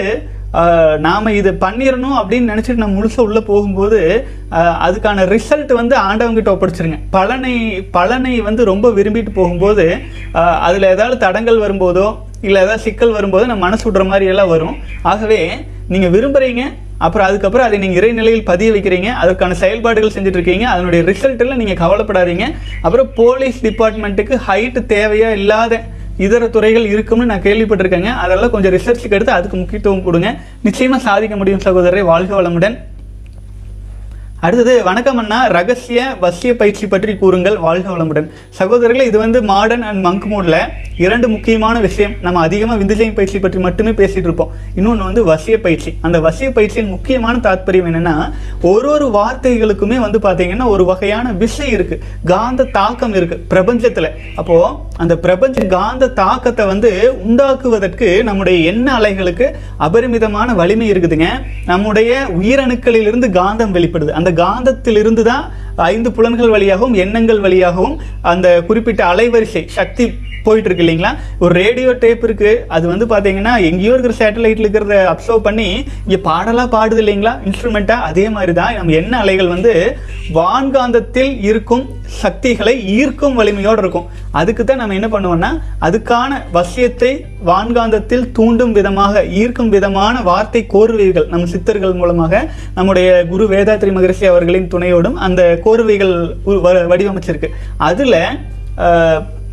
நாம் 1.04 1.36
இது 1.38 1.50
பண்ணிடணும் 1.62 2.16
அப்படின்னு 2.18 2.50
நினச்சிட்டு 2.52 2.82
நம்ம 2.82 2.96
முழுசாக 2.98 3.24
உள்ளே 3.28 3.40
போகும்போது 3.48 4.00
அதுக்கான 4.86 5.24
ரிசல்ட் 5.32 5.72
வந்து 5.78 5.94
ஆண்டவங்கிட்ட 6.08 6.50
ஒப்படைச்சிருங்க. 6.52 6.98
பலனை 7.16 7.54
பலனை 7.96 8.34
வந்து 8.48 8.62
ரொம்ப 8.72 8.90
விரும்பிட்டு 8.98 9.32
போகும்போது 9.40 9.86
அதில் 10.66 10.92
ஏதாவது 10.94 11.16
தடங்கள் 11.24 11.64
வரும்போதோ 11.64 12.06
இல்லை 12.48 12.58
ஏதாவது 12.64 12.84
சிக்கல் 12.86 13.16
வரும்போது 13.16 13.44
நம்ம 13.50 13.64
மனசு 13.66 13.84
விடுற 13.88 14.04
மாதிரி 14.12 14.26
எல்லாம் 14.32 14.52
வரும். 14.54 14.76
ஆகவே 15.12 15.40
நீங்கள் 15.92 16.12
விரும்புகிறீங்க 16.16 16.62
அப்புறம் 17.04 17.26
அதுக்கப்புறம் 17.28 17.66
அதை 17.66 17.76
நீங்கள் 17.82 17.98
இறைநிலையில் 18.00 18.44
பதிய 18.50 18.68
வைக்கிறீங்க 18.74 19.08
அதற்கான 19.22 19.56
செயல்பாடுகள் 19.62 20.14
செஞ்சுட்டு 20.16 20.38
இருக்கீங்க 20.38 20.66
அதனுடைய 20.74 21.00
ரிசல்ட்டில் 21.10 21.58
நீங்கள் 21.60 21.80
கவலைப்படாதீங்க. 21.82 22.46
அப்புறம் 22.84 23.10
போலீஸ் 23.20 23.58
டிபார்ட்மெண்ட்டுக்கு 23.66 24.36
ஹைட்டு 24.48 24.82
தேவையாக 24.94 25.38
இல்லாத 25.40 25.80
இதர 26.24 26.48
துறைகள் 26.56 26.86
இருக்கும்னு 26.94 27.30
நான் 27.30 27.44
கேள்விப்பட்டிருக்கேங்க. 27.46 28.10
அதெல்லாம் 28.24 28.52
கொஞ்சம் 28.54 28.74
ரிசர்ச்சுக்கு 28.76 29.16
எடுத்து 29.18 29.36
அதுக்கு 29.36 29.56
முக்கியத்துவம் 29.62 30.04
கொடுங்க. 30.08 30.28
நிச்சயமாக 30.66 31.06
சாதிக்க 31.08 31.36
முடியும் 31.40 31.64
சகோதரரை. 31.66 32.04
வாழ்க 32.12 32.32
வளமுடன். 32.40 32.76
அடுத்தது 34.44 34.72
வணக்கம் 34.86 35.18
அண்ணா. 35.20 35.36
ரகசிய 35.46 36.00
வசிய 36.22 36.50
பயிற்சி 36.60 36.86
பற்றி 36.86 37.12
கூறுங்கள். 37.20 37.54
வாழ்க 37.58 37.86
வளமுடன். 37.92 38.26
சகோதரர்களே 38.58 39.04
இது 39.10 39.18
வந்து 39.18 39.42
மாடர்ன் 39.42 39.82
அண்ட் 39.82 40.02
மங்க் 40.06 40.26
மோடில் 40.32 40.56
இரண்டு 41.04 41.28
முக்கியமான 41.34 41.80
விஷயம். 41.84 42.12
நம்ம 42.24 42.40
அதிகமாக 42.40 42.76
விந்துஜயம் 42.80 43.14
பயிற்சி 43.14 43.38
பற்றி 43.38 43.58
மட்டுமே 43.58 43.90
பேசிகிட்டு 43.90 44.28
இருப்போம். 44.28 44.50
இன்னொன்று 44.74 45.04
வந்து 45.04 45.22
வசிய 45.30 45.56
பயிற்சி. 45.66 45.92
அந்த 46.00 46.18
வசிய 46.26 46.48
பயிற்சியின் 46.50 46.88
முக்கியமான 46.88 47.38
தாத்பரியம் 47.46 47.88
என்னென்னா 47.90 48.14
ஒரு 48.72 48.90
ஒரு 48.90 49.06
வார்த்தைகளுக்குமே 49.16 49.98
வந்து 50.04 50.20
பார்த்தீங்கன்னா 50.26 50.66
ஒரு 50.74 50.84
வகையான 50.90 51.32
விசை 51.32 51.68
இருக்குது 51.76 52.04
காந்த 52.32 52.68
தாக்கம் 52.78 53.14
இருக்குது 53.14 53.40
பிரபஞ்சத்தில். 53.54 54.10
அப்போது 54.42 54.92
அந்த 54.96 55.16
பிரபஞ்ச 55.24 55.66
காந்த 55.76 56.10
தாக்கத்தை 56.20 56.66
வந்து 56.66 56.92
உண்டாக்குவதற்கு 57.28 58.10
நம்முடைய 58.22 58.58
எண்ண 58.72 58.98
அலைகளுக்கு 58.98 59.48
அபரிமிதமான 59.88 60.54
வலிமை 60.60 60.92
இருக்குதுங்க. 60.92 61.30
நம்முடைய 61.72 62.12
உயிரணுக்களிலிருந்து 62.42 63.30
காந்தம் 63.40 63.74
வெளிப்படுது. 63.78 64.12
அந்த 64.20 64.32
காந்தத்திலிருந்து 64.34 65.22
தான் 65.22 65.44
ஐந்து 65.86 66.10
புலன்கள் 66.12 66.48
வழியாகவும் 66.48 66.94
எண்ணங்கள் 66.94 67.40
வழியாகவும் 67.40 67.96
அந்த 68.22 68.48
குறிப்பிட்ட 68.62 69.02
அலைவரிசை 69.04 69.62
சக்தி 69.70 70.06
போயிட்டு 70.44 70.74
இருக்கு 70.74 70.84
இல்லைங்களா? 70.84 71.16
ஒரு 71.38 71.54
ரேடியோ 71.54 71.92
டேப் 71.92 72.24
இருக்கு. 72.24 72.64
அது 72.68 72.88
வந்து 72.88 73.06
பாத்தீங்கன்னா 73.06 73.60
எங்கேயோ 73.60 73.94
இருக்கிற 73.94 74.14
சேட்டலைட்ல 74.14 74.64
இருக்கிறத 74.64 74.94
அப்சர்வ் 74.94 75.38
பண்ணி 75.38 75.84
இங்க 76.06 76.30
பாடலா 76.30 76.66
பாடுது 76.74 77.02
இல்லைங்களா? 77.02 77.32
இன்ஸ்ட்ருமெண்ட்டா 77.44 77.90
அதே 77.90 78.28
மாதிரி 78.28 78.52
தான் 78.52 78.74
நம்ம 78.74 78.92
என்ன 78.92 79.18
அலைகள் 79.18 79.48
வந்து 79.48 79.96
வான்காந்தத்தில் 80.34 81.42
இருக்கும் 81.42 81.88
சக்திகளை 82.06 82.84
ஈர்க்கும் 82.84 83.34
வலிமையோடு 83.34 83.78
இருக்கும். 83.78 84.06
அதுக்கு 84.30 84.64
தான் 84.64 84.76
நம்ம 84.76 84.94
என்ன 84.94 85.08
பண்ணுவோம்னா 85.08 85.84
அதுக்கான 85.84 86.42
வசியத்தை 86.54 87.20
வான்காந்தத்தில் 87.46 88.32
தூண்டும் 88.32 88.72
விதமாக 88.72 89.26
ஈர்க்கும் 89.26 89.68
விதமான 89.68 90.22
வார்த்தை 90.22 90.66
கோர்வைகள் 90.72 91.28
நம் 91.28 91.46
சித்தர்கள் 91.46 91.92
மூலமாக 91.92 92.50
நம்முடைய 92.74 93.26
குரு 93.28 93.48
வேதாத்ரி 93.48 93.92
மகரிஷி 93.92 94.26
அவர்களின் 94.26 94.68
துணையோடும் 94.68 95.12
அந்த 95.12 95.60
கோர்வைகள் 95.64 96.32
உ- 96.44 96.52
வ- 96.52 96.86
வடிவமைச்சிருக்கு. 96.90 97.48
அதில் 97.76 98.16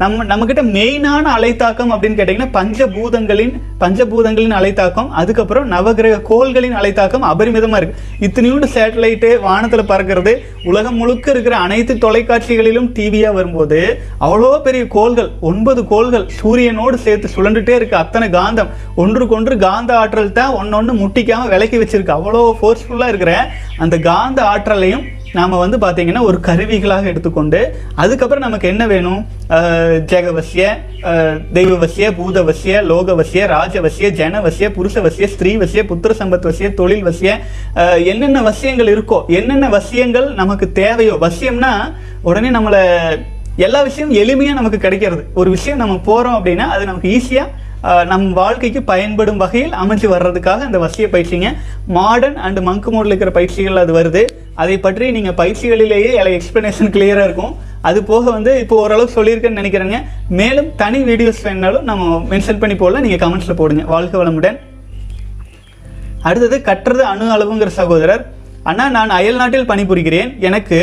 நம்ம 0.02 0.24
நம்மக்கிட்ட 0.30 0.62
மெயினான 0.76 1.24
அலைத்தாக்கம் 1.38 1.92
அப்படின்னு 1.94 2.18
கேட்டிங்கன்னா 2.20 2.52
பஞ்சபூதங்களின் 2.58 3.54
பஞ்சபூதங்களின் 3.82 4.56
அலைத்தாக்கம் 4.60 5.10
அதுக்கப்புறம் 5.20 5.66
நவகிரக 5.74 6.22
கோள்களின் 6.30 6.76
அலைத்தாக்கம் 6.80 7.26
அபரிமிதமாக 7.32 7.80
இருக்கு. 7.82 8.00
இத்தனையோண்டு 8.28 8.68
சேட்டலைட்டு 8.76 9.30
வானத்தில் 9.46 9.90
பறக்கிறது 9.92 10.34
உலகம் 10.70 10.98
முழுக்க 11.02 11.28
இருக்கிற 11.36 11.56
அனைத்து 11.66 11.96
தொலைக்காட்சிகளிலும் 12.06 12.90
டிவியாக 12.98 13.38
வரும்போது 13.40 13.80
அவ்வளோ 14.26 14.52
பெரிய 14.68 14.86
கோள்கள் 14.98 15.30
ஒன்பது 15.52 15.84
கோள்கள் 15.94 16.28
சூரியனோடு 16.40 16.98
சேர்த்து 17.06 17.34
சுழண்டுட்டே 17.36 17.76
இருக்கு. 17.80 17.98
அத்தனை 18.04 18.30
காந்தம். 18.40 18.72
ஒன்றுக்கொன்று 19.04 19.56
காந்த 19.68 19.92
ஆற்றல் 20.02 20.36
தான் 20.42 20.56
ஒன்னொன்று 20.62 20.94
முட்டிக்காம 21.04 21.50
விலக்கி 21.56 21.80
வச்சிருக்கு. 21.84 22.18
அவ்வளோ 22.20 22.44
ஃபோர்ஸ்ஃபுல்லாக 22.60 23.14
இருக்கிற 23.14 23.34
அந்த 23.86 23.96
காந்த 24.12 24.42
ஆற்றலையும் 24.54 25.06
நாம் 25.34 25.54
வந்து 25.58 25.78
பார்த்திங்கன்னா 25.78 26.22
ஒரு 26.26 26.38
கருவிகளாக 26.42 27.06
எடுத்துக்கொண்டு 27.08 27.60
அதுக்கப்புறம் 27.96 28.46
நமக்கு 28.46 28.68
என்ன 28.68 28.84
வேணும்? 28.88 29.22
அஹ், 29.50 29.98
ஜெகவசிய 30.10 30.64
அஹ், 31.12 31.38
தெய்வவசிய 31.54 32.06
பூதவசிய 32.18 32.74
லோகவசிய 32.90 33.42
ராஜவசிய 33.48 34.08
ஜனவசிய 34.18 34.68
புருஷவசிய 34.76 35.28
ஸ்திரீவசிய 35.34 35.84
புத்திர 35.86 36.14
சம்பத் 36.20 36.48
வசிய 36.50 36.70
தொழில் 36.74 37.06
வசிய 37.06 37.30
என்னென்ன 38.12 38.42
வசியங்கள் 38.44 38.92
இருக்கோ 38.94 39.20
என்னென்ன 39.38 39.70
வசியங்கள் 39.72 40.28
நமக்கு 40.36 40.68
தேவையோ 40.80 41.16
வசியம்னா 41.22 41.74
உடனே 42.24 42.52
நம்மளை 42.52 42.82
எல்லா 43.60 43.80
விஷயமும் 43.84 44.20
எளிமையாக 44.20 44.58
நமக்கு 44.58 44.78
கிடைக்கிறது. 44.80 45.24
ஒரு 45.36 45.50
விஷயம் 45.52 45.82
நம்ம 45.82 46.00
போகிறோம் 46.06 46.38
அப்படின்னா 46.38 46.68
அது 46.74 46.84
நமக்கு 46.86 47.10
ஈஸியாக 47.12 47.50
நம் 48.10 48.26
வாழ்க்கைக்கு 48.40 48.82
பயன்படும் 48.90 49.40
வகையில் 49.44 49.74
அமைஞ்சு 49.82 50.08
வர்றதுக்காக 50.14 50.66
அந்த 50.68 50.80
வசிய 50.84 51.06
பயிற்சிங்க. 51.14 51.50
மாடர்ன் 51.98 52.38
அண்ட் 52.46 52.60
மங்கு 52.68 52.90
மோடில் 52.94 53.12
இருக்கிற 53.12 53.32
பயிற்சிகள் 53.38 53.82
அது 53.84 53.94
வருது. 54.00 54.24
அதை 54.64 54.76
பற்றி 54.86 55.06
நீங்கள் 55.18 55.38
பயிற்சிகளிலேயே 55.42 56.12
எக்ஸ்பிளனேஷன் 56.38 56.92
கிளியராக 56.96 57.28
இருக்கும். 57.30 57.54
அது 57.90 58.00
போக 58.10 58.24
வந்து 58.36 58.52
இப்போ 58.64 58.76
ஓரளவுக்கு 58.84 59.18
சொல்லியிருக்கேன்னு 59.18 59.62
நினைக்கிறேங்க. 59.62 60.00
மேலும் 60.40 60.70
தனி 60.82 61.00
வீடியோஸ் 61.10 61.42
வேணாலும் 61.48 61.88
நம்ம 61.90 62.20
மென்ஷன் 62.34 62.62
பண்ணி 62.64 62.76
போடலாம். 62.82 63.06
நீங்கள் 63.08 63.24
கமெண்ட்ஸில் 63.24 63.60
போடுங்க. 63.62 63.86
வாழ்க 63.94 64.16
வளமுடன். 64.22 64.60
அடுத்தது 66.30 66.58
கற்றது 66.70 67.04
அணு 67.12 67.28
அளவுங்கிற 67.36 67.72
சகோதரர். 67.82 68.24
அண்ணா 68.70 68.86
நான் 68.96 69.12
அயல் 69.20 69.40
நாட்டில் 69.42 69.70
பணிபுரிகிறேன். 69.70 70.32
எனக்கு 70.48 70.80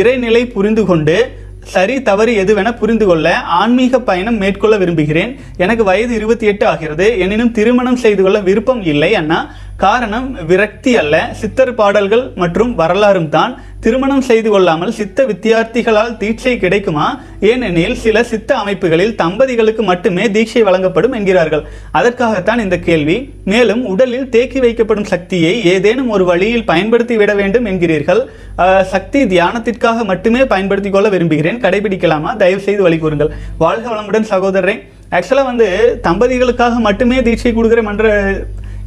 இறைநிலை 0.00 0.42
புரிந்து 0.56 0.82
கொண்டு 0.90 1.16
சரி 1.64 2.02
தவறு 2.02 2.44
எதுவென 2.44 2.76
புரிந்து 2.76 3.06
கொள்ள 3.06 3.40
ஆன்மீக 3.40 4.00
பயணம் 4.00 4.36
மேற்கொள்ள 4.36 4.76
விரும்புகிறேன். 4.76 5.36
எனக்கு 5.56 5.84
வயது 5.84 6.14
இருபத்தி 6.14 6.46
எட்டு 6.46 6.66
ஆகிறது. 6.66 7.18
எனினும் 7.18 7.52
திருமணம் 7.52 7.96
செய்து 7.96 8.22
கொள்ள 8.22 8.40
விருப்பம் 8.40 8.82
இல்லை 8.82 9.14
அண்ணா. 9.14 9.54
காரணம் 9.84 10.26
விரக்தி 10.50 10.92
அல்ல. 11.00 11.16
சித்தர் 11.40 11.72
பாடல்கள் 11.78 12.24
மற்றும் 12.42 12.72
வரலாறும் 12.80 13.30
தான். 13.36 13.52
திருமணம் 13.84 14.24
செய்து 14.28 14.48
கொள்ளாமல் 14.50 14.92
சித்த 14.98 15.24
வித்தியார்த்திகளால் 15.30 16.12
தீட்சை 16.20 16.52
கிடைக்குமா? 16.64 17.06
ஏனெனில் 17.50 17.96
சில 18.02 18.22
சித்த 18.32 18.50
அமைப்புகளில் 18.62 19.14
தம்பதிகளுக்கு 19.22 19.82
மட்டுமே 19.90 20.24
தீட்சை 20.36 20.62
வழங்கப்படும் 20.68 21.16
என்கிறார்கள். 21.18 21.64
அதற்காகத்தான் 22.00 22.62
இந்த 22.64 22.78
கேள்வி. 22.88 23.16
மேலும் 23.52 23.82
உடலில் 23.92 24.30
தேக்கி 24.36 24.60
வைக்கப்படும் 24.66 25.10
சக்தியை 25.14 25.54
ஏதேனும் 25.72 26.12
ஒரு 26.16 26.26
வழியில் 26.30 26.68
பயன்படுத்தி 26.70 27.16
விட 27.22 27.34
வேண்டும் 27.40 27.68
என்கிறீர்கள். 27.72 28.22
சக்தி 28.94 29.20
தியானத்திற்காக 29.34 30.04
மட்டுமே 30.12 30.44
பயன்படுத்தி 30.54 30.92
கொள்ள 30.96 31.08
விரும்புகிறேன். 31.16 31.62
கடைபிடிக்கலாமா? 31.66 32.32
தயவு 32.44 32.64
செய்து 32.68 32.82
வழி 32.88 32.98
கூறுங்கள். 33.04 33.32
வாழ்க 33.64 33.86
வளமுடன் 33.94 34.32
சகோதரரை. 34.34 34.78
ஆக்சுவலாக 35.16 35.50
வந்து 35.52 35.68
தம்பதிகளுக்காக 36.08 36.74
மட்டுமே 36.88 37.16
தீட்சை 37.26 37.50
கொடுக்குற 37.56 37.80
மன்ற 37.88 38.06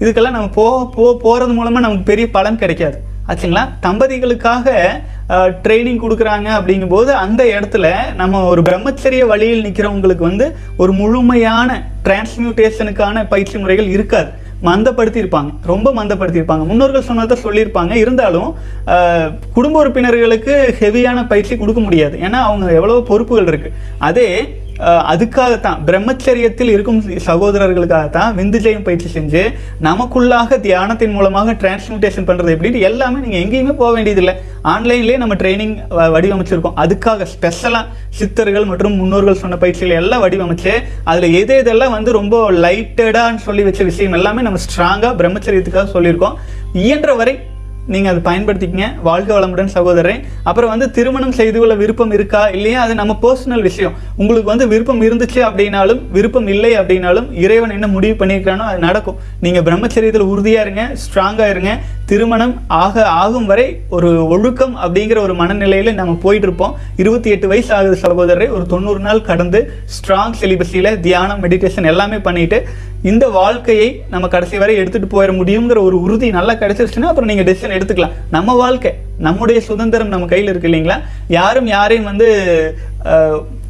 இதுக்கெல்லாம் 0.02 0.38
நம்ம 0.38 0.54
போ 0.60 0.66
போ 0.96 1.04
போகிறது 1.26 1.54
மூலமாக 1.58 1.86
நமக்கு 1.86 2.10
பெரிய 2.12 2.28
பலன் 2.38 2.62
கிடைக்காது. 2.64 2.98
ஆச்சுங்களா? 3.30 3.62
தம்பதிகளுக்காக 3.86 4.70
ட்ரைனிங் 5.66 6.02
கொடுக்குறாங்க 6.02 6.48
அப்படிங்கும்போது 6.58 7.12
அந்த 7.26 7.42
இடத்துல 7.56 7.86
நம்ம 8.22 8.42
ஒரு 8.54 8.62
பிரம்மச்சரிய 8.68 9.24
வழியில் 9.32 9.64
நிற்கிறவங்களுக்கு 9.68 10.26
வந்து 10.30 10.48
ஒரு 10.84 10.92
முழுமையான 11.02 11.78
டிரான்ஸ்மியூட்டேஷனுக்கான 12.08 13.24
பயிற்சி 13.32 13.56
முறைகள் 13.64 13.94
இருக்காது. 13.96 14.30
மந்தப்படுத்தியிருப்பாங்க. 14.68 15.50
ரொம்ப 15.72 15.88
மந்தப்படுத்தியிருப்பாங்க. 15.98 16.64
முன்னோர்கள் 16.70 17.08
சொன்னதை 17.08 17.36
சொல்லியிருப்பாங்க. 17.46 17.94
இருந்தாலும் 18.04 18.52
குடும்ப 19.56 19.76
உறுப்பினர்களுக்கு 19.82 20.54
ஹெவியான 20.82 21.26
பயிற்சி 21.32 21.56
கொடுக்க 21.64 21.82
முடியாது. 21.88 22.16
ஏன்னா 22.26 22.40
அவங்க 22.50 22.68
எவ்வளோ 22.80 23.00
பொறுப்புகள் 23.10 23.50
இருக்குது 23.52 23.76
அதே 24.10 24.30
அதுக்காகத்தான் 25.12 25.80
பிரம்மச்சரியத்தில் 25.88 26.72
இருக்கும் 26.76 27.00
சகோதரர்களுக்காகத்தான் 27.28 28.34
விந்துஜயம் 28.40 28.86
பயிற்சி 28.88 29.10
செஞ்சு 29.14 29.44
நமக்குள்ளாக 29.88 30.60
தியானத்தின் 30.66 31.16
மூலமாக 31.18 31.54
டிரான்ஸ்மியூட்டேஷன் 31.62 32.28
பண்ணுறது 32.30 32.54
எப்படின்னு 32.56 32.82
எல்லாமே 32.90 33.22
நீங்கள் 33.26 33.44
எங்கேயுமே 33.46 33.76
போக 33.82 33.92
வேண்டியதில்லை. 33.96 34.36
ஆன்லைன்லேயே 34.74 35.18
நம்ம 35.24 35.38
ட்ரைனிங் 35.42 35.76
வடிவமைச்சிருக்கோம். 36.16 36.78
அதுக்காக 36.84 37.28
ஸ்பெஷலாக 37.34 37.86
சித்தர்கள் 38.20 38.70
மற்றும் 38.74 39.00
முன்னோர்கள் 39.00 39.42
சொன்ன 39.44 39.58
பயிற்சிகள் 39.64 40.02
எல்லாம் 40.04 40.24
வடிவமைச்சு 40.26 40.76
அதில் 41.12 41.38
எது 41.42 41.56
எதெல்லாம் 41.64 41.96
வந்து 41.98 42.12
ரொம்ப 42.20 42.52
லைட்டடான்னு 42.68 43.46
சொல்லி 43.48 43.66
வச்ச 43.70 43.84
விஷயம் 43.92 44.18
எல்லாமே 44.20 44.42
நம்ம 44.42 44.62
ஸ்ட்ராங்காக 44.68 45.14
பிரம்மச்சரியத்துக்காக 45.22 45.90
சொல்லியிருக்கோம். 45.98 46.38
இயன்ற 46.86 47.14
வரை 47.22 47.36
நீங்கள் 47.88 48.14
அதை 48.14 48.22
பயன்படுத்திக்கங்க. 48.28 48.88
வாழ்க 49.04 49.40
வளமுடன் 49.40 49.74
சகோதரன் 49.76 50.22
அப்புறம் 50.44 50.70
வந்து 50.70 50.92
திருமணம் 50.92 51.32
செய்து 51.32 51.60
கொள்ள 51.60 51.74
விருப்பம் 51.76 52.12
இருக்கா? 52.12 52.48
இல்லையா? 52.48 52.82
அது 52.82 52.96
நம்ம 52.96 53.18
பர்சனல் 53.22 53.62
விஷயம். 53.62 53.94
உங்களுக்கு 54.16 54.50
வந்து 54.50 54.68
விருப்பம் 54.68 55.02
இருந்துச்சு 55.02 55.40
அப்படின்னாலும் 55.50 56.02
விருப்பம் 56.12 56.48
இல்லை 56.48 56.78
அப்படின்னாலும் 56.78 57.28
இறைவன் 57.34 57.70
என்ன 57.70 57.88
முடிவு 57.88 58.26
பண்ணியிருக்கானோ 58.26 58.66
அது 58.72 58.80
நடக்கும். 58.80 59.16
நீங்கள் 59.40 59.64
பிரம்மச்சரியத்தில் 59.64 60.30
உறுதியாக 60.34 60.70
இருங்க 60.70 60.96
ஸ்ட்ராங்காக 61.04 61.50
இருங்க. 61.50 61.80
திருமணம் 62.06 62.62
ஆக 62.68 63.06
ஆகும் 63.06 63.46
வரை 63.46 63.80
ஒரு 63.90 64.28
ஒழுக்கம் 64.28 64.78
அப்படிங்கிற 64.78 65.20
ஒரு 65.20 65.36
மனநிலையில் 65.36 65.94
நம்ம 65.94 66.18
போயிட்டு 66.22 66.48
இருப்போம். 66.48 66.76
இருபத்தி 66.96 67.30
எட்டு 67.30 67.48
வயசு 67.48 67.74
ஆகுது 67.74 67.98
சகோதரரை. 68.02 68.50
ஒரு 68.50 68.66
தொண்ணூறு 68.66 69.00
நாள் 69.00 69.22
கடந்து 69.22 69.72
ஸ்ட்ராங் 69.96 70.36
சிலிபஸில் 70.42 71.00
தியானம் 71.00 71.44
மெடிடேஷன் 71.44 71.86
எல்லாமே 71.86 72.18
பண்ணிட்டு 72.18 72.68
இந்த 73.12 73.26
வாழ்க்கையை 73.40 73.88
நம்ம 74.14 74.26
கடைசி 74.34 74.58
வரை 74.62 74.76
எடுத்துட்டு 74.82 75.08
போயிட 75.12 75.32
முடியுங்கிற 75.40 75.80
ஒரு 75.88 75.98
உறுதி 76.06 76.28
நல்லா 76.38 76.54
கிடைச்சிருச்சுன்னா 76.62 77.10
அப்புறம் 77.10 77.30
நீங்க 77.32 77.44
டெசிஷன் 77.50 77.76
எடுத்துக்கலாம். 77.78 78.16
நம்ம 78.36 78.56
வாழ்க்கை 78.62 78.92
நம்முடைய 79.26 79.60
சுதந்திரம் 79.68 80.14
நம்ம 80.14 80.30
கையில் 80.32 80.50
இருக்கு 80.52 80.70
இல்லைங்களா? 80.70 80.98
யாரும் 81.38 81.68
யாரையும் 81.76 82.10
வந்து 82.12 82.28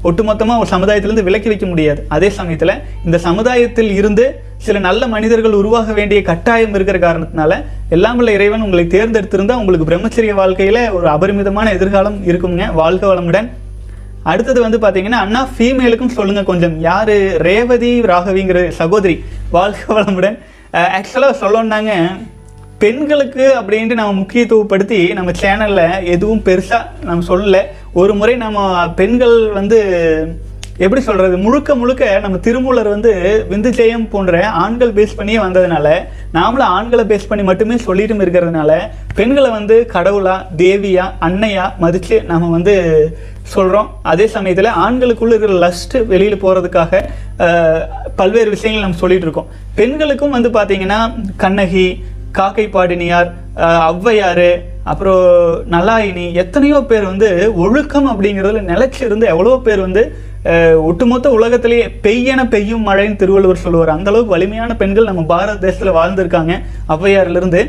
ஒட்டுமொத்தமாக 0.09 0.61
ஒரு 0.63 0.69
சமுதாயத்திலிருந்து 0.75 1.27
விலக்கி 1.27 1.49
வைக்க 1.51 1.67
முடியாது. 1.71 1.99
அதே 2.15 2.29
சமயத்தில் 2.39 2.73
இந்த 3.07 3.17
சமுதாயத்தில் 3.27 3.91
இருந்து 3.99 4.25
சில 4.65 4.79
நல்ல 4.87 5.03
மனிதர்கள் 5.15 5.59
உருவாக 5.61 5.93
வேண்டிய 5.99 6.19
கட்டாயம் 6.29 6.75
இருக்கிற 6.77 6.99
காரணத்தினால 7.07 7.53
எல்லாம் 7.95 8.17
உள்ள 8.19 8.29
இறைவன் 8.37 8.65
உங்களை 8.67 8.85
தேர்ந்தெடுத்திருந்தால் 8.95 9.61
உங்களுக்கு 9.63 9.89
பிரம்மச்சரிய 9.91 10.33
வாழ்க்கையில் 10.41 10.81
ஒரு 10.97 11.07
அபரிமிதமான 11.15 11.73
எதிர்காலம் 11.77 12.17
இருக்குங்க. 12.31 12.65
வாழ்க 12.81 13.03
வளமுடன். 13.11 13.49
அடுத்தது 14.31 14.59
வந்து 14.65 14.77
பார்த்தீங்கன்னா 14.83 15.19
அண்ணா 15.25 15.41
ஃபீமேலுக்கும் 15.55 16.15
சொல்லுங்கள் 16.17 16.49
கொஞ்சம். 16.51 16.75
யார்? 16.89 17.15
ரேவதி 17.47 17.91
ராகவிங்கிற 18.11 18.61
சகோதரி 18.79 19.17
வாழ்க 19.55 19.81
வளமுடன். 19.95 20.37
ஆக்சுவலாக 20.97 21.39
சொல்லணுன்னாங்க 21.43 21.93
பெண்களுக்கு 22.83 23.45
அப்படின்ட்டு 23.59 23.99
நம்ம 23.99 24.15
முக்கியத்துவப்படுத்தி 24.21 24.97
நம்ம 25.19 25.31
சேனலில் 25.41 25.85
எதுவும் 26.15 26.41
பெருசாக 26.47 27.05
நம்ம 27.09 27.23
சொல்லலை. 27.29 27.61
ஒரு 28.01 28.13
முறை 28.19 28.33
நம்ம 28.45 28.59
பெண்கள் 28.99 29.37
வந்து 29.59 29.79
எப்படி 30.85 31.01
சொல்கிறது 31.01 31.35
முழுக்க 31.43 31.75
முழுக்க 31.81 32.05
நம்ம 32.23 32.37
திருமூலர் 32.45 32.89
வந்து 32.93 33.11
விந்துஜெயம் 33.51 34.07
போன்ற 34.13 34.41
ஆண்கள் 34.63 34.91
பேஸ் 34.97 35.15
பண்ணியே 35.19 35.39
வந்ததுனால 35.43 35.87
நாமளும் 36.33 36.73
ஆண்களை 36.77 37.03
பேஸ் 37.11 37.29
பண்ணி 37.29 37.43
மட்டுமே 37.49 37.75
சொல்லிட்டும் 37.85 38.23
இருக்கிறதுனால 38.23 38.71
பெண்களை 39.19 39.49
வந்து 39.49 39.75
கடவுளாக 39.93 40.47
தேவியாக 40.63 41.15
அன்னையாக 41.27 41.77
மதித்து 41.83 42.17
நம்ம 42.31 42.49
வந்து 42.49 42.75
சொல்கிறோம் 43.53 43.87
அதே 44.11 44.25
சமயத்தில் 44.35 44.75
ஆண்களுக்குள்ள 44.83 45.33
இருக்கிற 45.33 45.55
லஸ்ட்டு 45.63 45.97
வெளியில் 46.11 46.41
போகிறதுக்காக 46.43 47.01
பல்வேறு 48.19 48.49
விஷயங்கள் 48.55 48.85
நம்ம 48.85 49.01
சொல்லிட்டு 49.01 49.25
இருக்கோம். 49.27 49.49
பெண்களுக்கும் 49.79 50.35
வந்து 50.37 50.49
பார்த்தீங்கன்னா 50.57 50.99
கண்ணகி 51.43 51.87
காக்கை 52.37 52.65
பாடினியார் 52.75 53.29
ஔவையார் 53.89 54.49
அப்புறம் 54.91 55.21
நலாயினி 55.73 56.25
எத்தனையோ 56.41 56.79
பேர் 56.89 57.05
வந்து 57.11 57.29
ஒழுக்கம் 57.65 58.09
அப்படிங்கிறதுல 58.11 58.63
நிலைச்சிருந்து 58.71 59.25
எவ்வளோ 59.33 59.53
பேர் 59.67 59.85
வந்து 59.87 60.03
ஒட்டுமொத்த 60.89 61.27
உலகத்திலேயே 61.37 61.85
பெய்யன 62.05 62.41
பெய்யும் 62.55 62.83
மழைன்னு 62.87 63.19
திருவள்ளுவர் 63.21 63.63
சொல்லுவார். 63.63 63.95
அந்த 63.97 64.09
அளவுக்கு 64.11 64.35
வலிமையான 64.35 64.75
பெண்கள் 64.81 65.09
நம்ம 65.09 65.23
பாரத 65.31 65.57
தேசத்தில் 65.65 65.97
வாழ்ந்திருக்காங்க. 65.99 66.55
ஔவையார்லேருந்து 66.95 67.61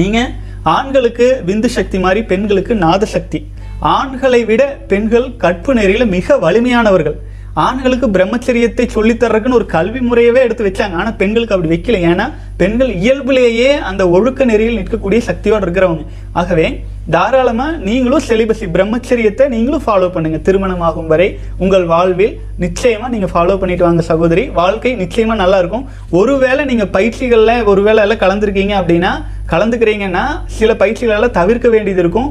நீங்கள் 0.00 0.30
ஆண்களுக்கு 0.76 1.26
விந்து 1.48 1.68
சக்தி 1.78 1.98
மாதிரி 2.04 2.20
பெண்களுக்கு 2.30 2.74
நாத 2.84 3.04
சக்தி 3.16 3.40
ஆண்களை 3.80 4.44
விட 4.44 4.78
பெண்கள் 4.88 5.36
கற்பு 5.36 5.74
நெறியில் 5.74 6.06
மிக 6.06 6.36
வலிமையானவர்கள். 6.36 7.14
ஆண்களுக்கு 7.54 8.06
பிரம்மச்சரியத்தை 8.08 8.86
சொல்லித் 8.86 9.24
தர்றதுக்குன்னு 9.24 9.52
ஒரு 9.52 9.66
கல்வி 9.66 9.98
முறையவே 9.98 10.40
எடுத்து 10.42 10.64
வச்சாங்க. 10.64 10.94
ஆனால் 10.94 11.16
பெண்களுக்கு 11.16 11.54
அப்படி 11.54 11.74
வைக்கல. 11.74 11.98
ஏன்னா 12.10 12.32
பெண்கள் 12.56 12.94
இயல்பிலேயே 12.94 13.72
அந்த 13.72 14.08
ஒழுக்க 14.08 14.44
நெறியில் 14.44 14.78
நிற்கக்கூடிய 14.80 15.18
சக்தியோடு 15.18 15.66
இருக்கிறவங்க. 15.66 16.04
ஆகவே 16.32 16.84
தாராளமாக 17.10 17.76
நீங்களும் 17.76 18.22
செலிபசி 18.28 18.66
பிரம்மச்சரியத்தை 18.72 19.48
நீங்களும் 19.48 19.82
ஃபாலோ 19.86 20.10
பண்ணுங்க. 20.10 20.38
திருமணம் 20.38 20.80
ஆகும் 20.80 21.06
வரை 21.06 21.38
உங்கள் 21.58 21.84
வாழ்வில் 21.84 22.40
நிச்சயமாக 22.58 23.12
நீங்கள் 23.12 23.30
ஃபாலோ 23.34 23.58
பண்ணிட்டு 23.58 23.84
வாங்க 23.84 24.02
சகோதரி. 24.02 24.48
வாழ்க்கை 24.48 24.94
நிச்சயமாக 24.94 25.42
நல்லாயிருக்கும் 25.42 25.86
ஒருவேளை 26.10 26.64
நீங்கள் 26.64 26.92
பயிற்சிகளில் 26.92 27.64
ஒருவேளை 27.64 28.02
எல்லாம் 28.02 28.18
கலந்துருக்கீங்க 28.18 28.74
அப்படின்னா 28.82 29.24
கலந்துக்கிறீங்கன்னா 29.52 30.22
சில 30.58 30.70
பயிற்சிகளெல்லாம் 30.80 31.34
தவிர்க்க 31.38 31.68
வேண்டியது 31.74 32.00
இருக்கும். 32.04 32.28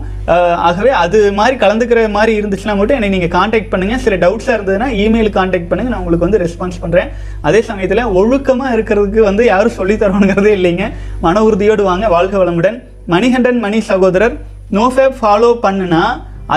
ஆகவே 0.67 0.91
அது 1.01 1.19
மாதிரி 1.39 1.55
கலந்துக்கிற 1.63 1.99
மாதிரி 2.15 2.31
இருந்துச்சுன்னா 2.39 2.75
மட்டும் 2.79 2.97
என்னை 2.99 3.09
நீங்கள் 3.15 3.33
காண்டாக்ட் 3.37 3.71
பண்ணுங்கள் 3.73 4.01
சில 4.05 4.15
டவுட்ஸாக 4.23 4.55
இருந்ததுன்னா 4.57 4.87
இமெயில் 5.03 5.31
காண்டாக்ட் 5.37 5.69
பண்ணுங்கள் 5.71 5.93
நான் 5.93 6.03
உங்களுக்கு 6.03 6.27
வந்து 6.27 6.41
ரெஸ்பான்ஸ் 6.45 6.81
பண்ணுறேன் 6.83 7.11
அதே 7.49 7.61
சமயத்தில் 7.69 8.03
ஒழுக்கமாக 8.19 8.75
இருக்கிறதுக்கு 8.77 9.21
வந்து 9.29 9.45
யாரும் 9.53 9.77
சொல்லி 9.79 9.97
தரணுங்கிறதே 10.03 10.53
இல்லைங்க. 10.59 10.87
மன 11.27 11.43
உறுதியோடு 11.49 11.85
வாங்க. 11.91 12.07
வாழ்க 12.15 12.35
வளமுடன். 12.43 12.79
மணிகண்டன் 13.13 13.63
மணி 13.65 13.81
சகோதரர் 13.91 14.37
நோஃபேப் 14.77 15.17
ஃபாலோ 15.21 15.51
பண்ணுனா 15.65 16.03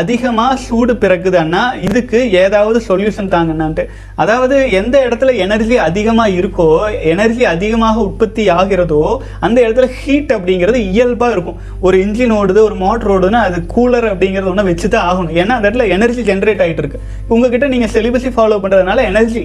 அதிகமாக 0.00 0.58
சூடு 0.64 0.92
பிறக்குதுன்னா 1.02 1.62
இதுக்கு 1.88 2.18
ஏதாவது 2.42 2.78
சொல்யூஷன் 2.86 3.30
தாங்கன்னான்ட்டு. 3.34 3.84
அதாவது 4.22 4.56
எந்த 4.80 4.96
இடத்துல 5.06 5.34
எனர்ஜி 5.44 5.76
அதிகமாக 5.88 6.36
இருக்கோ 6.38 6.68
எனர்ஜி 7.12 7.44
அதிகமாக 7.54 8.00
உற்பத்தி 8.08 8.44
ஆகிறதோ 8.58 9.02
அந்த 9.48 9.58
இடத்துல 9.66 9.88
ஹீட் 10.00 10.34
அப்படிங்கிறது 10.36 10.80
இயல்பாக 10.92 11.34
இருக்கும். 11.36 11.60
ஒரு 11.86 11.98
இன்ஜின் 12.06 12.36
ஓடுது 12.40 12.62
ஒரு 12.68 12.78
மோட்டர் 12.84 13.12
ஓடுதுன்னா 13.16 13.42
அது 13.48 13.60
கூலர் 13.74 14.08
அப்படிங்கிறது 14.12 14.52
ஒன்று 14.54 14.68
வச்சு 14.70 14.88
தான் 14.96 15.06
ஆகணும். 15.10 15.34
ஏன்னா 15.42 15.56
அந்த 15.58 15.68
இடத்துல 15.68 15.88
எனர்ஜி 15.98 16.24
ஜென்ரேட் 16.30 16.64
ஆகிட்டு 16.66 16.84
இருக்கு 16.84 17.02
உங்ககிட்ட 17.34 17.68
நீங்கள் 17.76 17.94
செலிபஸை 17.96 18.32
ஃபாலோ 18.38 18.60
பண்ணுறதுனால 18.64 19.04
எனர்ஜி 19.12 19.44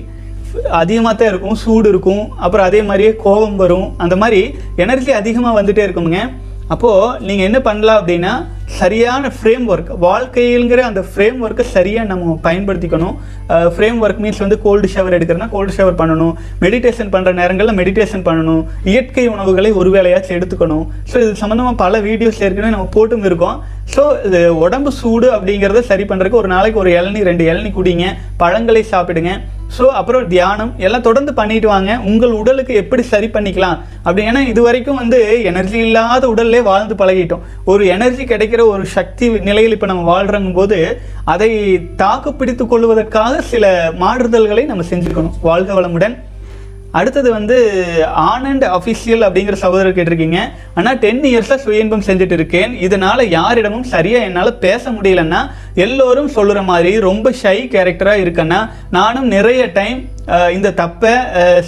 அதிகமாக 0.79 1.13
தான் 1.15 1.29
இருக்கும் 1.31 1.59
சூடு 1.63 1.87
இருக்கும். 1.91 2.23
அப்புறம் 2.45 2.65
அதே 2.69 2.79
மாதிரியே 2.87 3.11
கோபம் 3.25 3.59
வரும். 3.61 3.89
அந்த 4.03 4.15
மாதிரி 4.21 4.41
எனர்ஜி 4.85 5.11
அதிகமாக 5.19 5.57
வந்துட்டே 5.59 5.83
இருக்குங்க 5.87 6.19
அப்போது 6.73 7.27
நீங்கள் 7.27 7.47
என்ன 7.49 7.59
பண்ணலாம் 7.67 7.99
அப்படின்னா 8.01 8.33
சரியான 8.79 9.29
ஃப்ரேம் 9.35 9.65
ஒர்க் 9.71 9.89
வாழ்க்கையிலங்கிற 10.05 10.81
அந்த 10.89 11.01
ஃப்ரேம் 11.07 11.39
ஒர்க்கை 11.45 11.63
சரியாக 11.73 12.09
நம்ம 12.11 12.35
பயன்படுத்திக்கணும். 12.45 13.15
ஃப்ரேம் 13.75 13.97
ஒர்க் 14.03 14.21
மீன்ஸ் 14.23 14.41
வந்து 14.43 14.57
கோல்டு 14.65 14.87
ஷவர் 14.93 15.15
எடுக்கிறனா 15.17 15.47
கோல்டு 15.55 15.75
ஷவர் 15.77 15.97
பண்ணணும். 16.01 16.33
மெடிடேஷன் 16.63 17.11
பண்ணுற 17.15 17.33
நேரங்களில் 17.41 17.77
மெடிடேஷன் 17.81 18.25
பண்ணணும். 18.27 18.63
இயற்கை 18.91 19.25
உணவுகளை 19.33 19.71
ஒரு 19.81 19.91
வேலையாச்சும் 19.97 20.37
எடுத்துக்கணும். 20.37 20.85
ஸோ 21.11 21.15
இது 21.23 21.31
சம்மந்தமாக 21.43 21.81
பல 21.83 21.99
வீடியோஸ் 22.09 22.41
ஏற்கனவே 22.47 22.73
நம்ம 22.75 22.89
போட்டும் 22.97 23.27
இருக்கோம். 23.29 23.57
ஸோ 23.95 24.03
இது 24.27 24.41
உடம்பு 24.65 24.91
சூடு 24.99 25.29
அப்படிங்கிறத 25.37 25.81
சரி 25.91 26.05
பண்ணுறதுக்கு 26.11 26.41
ஒரு 26.43 26.51
நாளைக்கு 26.55 26.81
ஒரு 26.83 26.91
இளநீ 26.99 27.21
ரெண்டு 27.29 27.45
இளநி 27.51 27.71
குடிங்க. 27.79 28.05
பழங்களை 28.43 28.83
சாப்பிடுங்க. 28.93 29.33
ஸோ 29.75 29.83
அப்புறம் 29.99 30.23
தியானம் 30.31 30.71
எல்லாம் 30.85 31.05
தொடர்ந்து 31.07 31.31
பண்ணிட்டு 31.39 31.67
வாங்க. 31.73 31.91
உங்கள் 32.09 32.37
உடலுக்கு 32.39 32.73
எப்படி 32.81 33.03
சரி 33.11 33.27
பண்ணிக்கலாம்? 33.35 33.77
அப்படி 34.05 34.25
ஏன்னா 34.29 34.41
இது 34.51 34.61
வரைக்கும் 34.67 34.99
வந்து 35.01 35.19
எனர்ஜி 35.51 35.77
இல்லாத 35.85 36.23
உடல்லே 36.33 36.61
வாழ்ந்து 36.69 36.95
பழகிட்டோம். 37.01 37.45
ஒரு 37.73 37.85
எனர்ஜி 37.95 38.25
கிடைக்கிற 38.31 38.63
ஒரு 38.73 38.85
சக்தி 38.97 39.29
நிலையில் 39.49 39.75
இப்போ 39.77 39.89
நம்ம 39.91 40.05
வாழ்றங்கும் 40.11 40.57
போது 40.59 40.79
அதை 41.35 41.51
தாக்கு 42.03 42.31
பிடித்து 42.41 42.65
கொள்வதற்காக 42.73 43.41
சில 43.53 43.65
மாறுதல்களை 44.03 44.65
நம்ம 44.71 44.85
செஞ்சுக்கணும். 44.91 45.37
வாழ்க 45.49 45.71
வளமுடன். 45.79 46.17
அடுத்தது 46.99 47.29
வந்து 47.35 47.57
ஆனந்த் 48.31 48.65
அஃபிஷியல் 48.77 49.25
அப்படிங்கிற 49.27 49.57
சகோதரர் 49.63 49.95
கேட்டிருக்கீங்க. 49.97 50.39
ஆனால் 50.79 50.99
டென் 51.03 51.21
இயர்ஸாக 51.29 51.59
சுய 51.65 51.83
இன்பம் 51.83 52.07
செஞ்சுட்டு 52.07 52.35
இருக்கேன் 52.39 52.73
இதனால் 52.85 53.23
யாரிடமும் 53.37 53.89
சரியாக 53.93 54.27
என்னால் 54.29 54.59
பேச 54.65 54.91
முடியலன்னா 54.97 55.41
எல்லோரும் 55.85 56.31
சொல்லுற 56.37 56.61
மாதிரி 56.71 56.91
ரொம்ப 57.09 57.33
ஷை 57.43 57.57
கேரக்டராக 57.75 58.23
இருக்கேன்னா 58.25 58.59
நானும் 58.97 59.29
நிறைய 59.35 59.61
டைம் 59.79 59.99
இந்த 60.55 60.69
தப்பை 60.81 61.13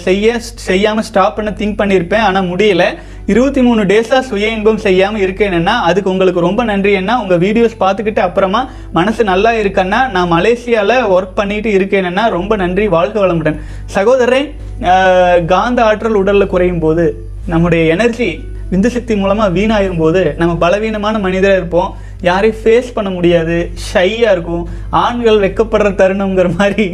செய்ய 0.06 0.36
செய்யாமல் 0.68 1.06
ஸ்டாப் 1.08 1.36
பண்ண 1.36 1.50
திங்க் 1.60 1.80
பண்ணியிருப்பேன். 1.80 2.26
ஆனால் 2.28 2.48
முடியல. 2.52 2.84
இருபத்தி 3.32 3.60
மூணு 3.66 3.82
டேஸாக 3.90 4.18
சுய 4.28 4.46
இன்பம் 4.54 4.80
செய்யாமல் 4.84 5.22
இருக்கேன்னா 5.24 5.74
அதுக்கு 5.88 6.10
உங்களுக்கு 6.12 6.40
ரொம்ப 6.46 6.62
நன்றி 6.70 6.90
என்ன 6.98 7.12
உங்கள் 7.22 7.40
வீடியோஸ் 7.44 7.76
பார்த்துக்கிட்டு 7.82 8.20
அப்புறமா 8.24 8.60
மனசு 8.96 9.22
நல்லா 9.30 9.50
இருக்கேன்னா 9.60 10.00
நான் 10.14 10.32
மலேசியாவில் 10.32 11.08
ஒர்க் 11.14 11.38
பண்ணிட்டு 11.38 11.70
இருக்கேன்னா 11.78 12.24
ரொம்ப 12.36 12.56
நன்றி. 12.62 12.86
வாழ்க 12.96 13.16
வளமுடன். 13.24 13.56
சகோதரரே 13.94 14.42
காந்த 15.52 15.80
ஆற்றல் 15.88 16.20
உடலில் 16.22 16.52
குறையும் 16.54 16.82
போது 16.84 17.06
நம்முடைய 17.52 17.84
எனர்ஜி 17.94 18.28
விந்து 18.72 18.90
சக்தி 18.96 19.14
மூலமாக 19.22 19.54
வீணாயிரும் 19.56 20.02
போது 20.04 20.20
நம்ம 20.40 20.52
பலவீனமான 20.62 21.18
மனிதராக 21.24 21.60
இருப்போம். 21.60 21.90
யாரையும் 22.30 22.60
ஃபேஸ் 22.62 22.94
பண்ண 22.96 23.08
முடியாது. 23.16 23.56
ஷையாக 23.88 24.34
இருக்கும். 24.34 24.64
ஆண்கள் 25.02 25.42
வெக்கப்படுற 25.44 25.90
தருணம்ங்கிற 26.00 26.48
மாதிரி. 26.60 26.86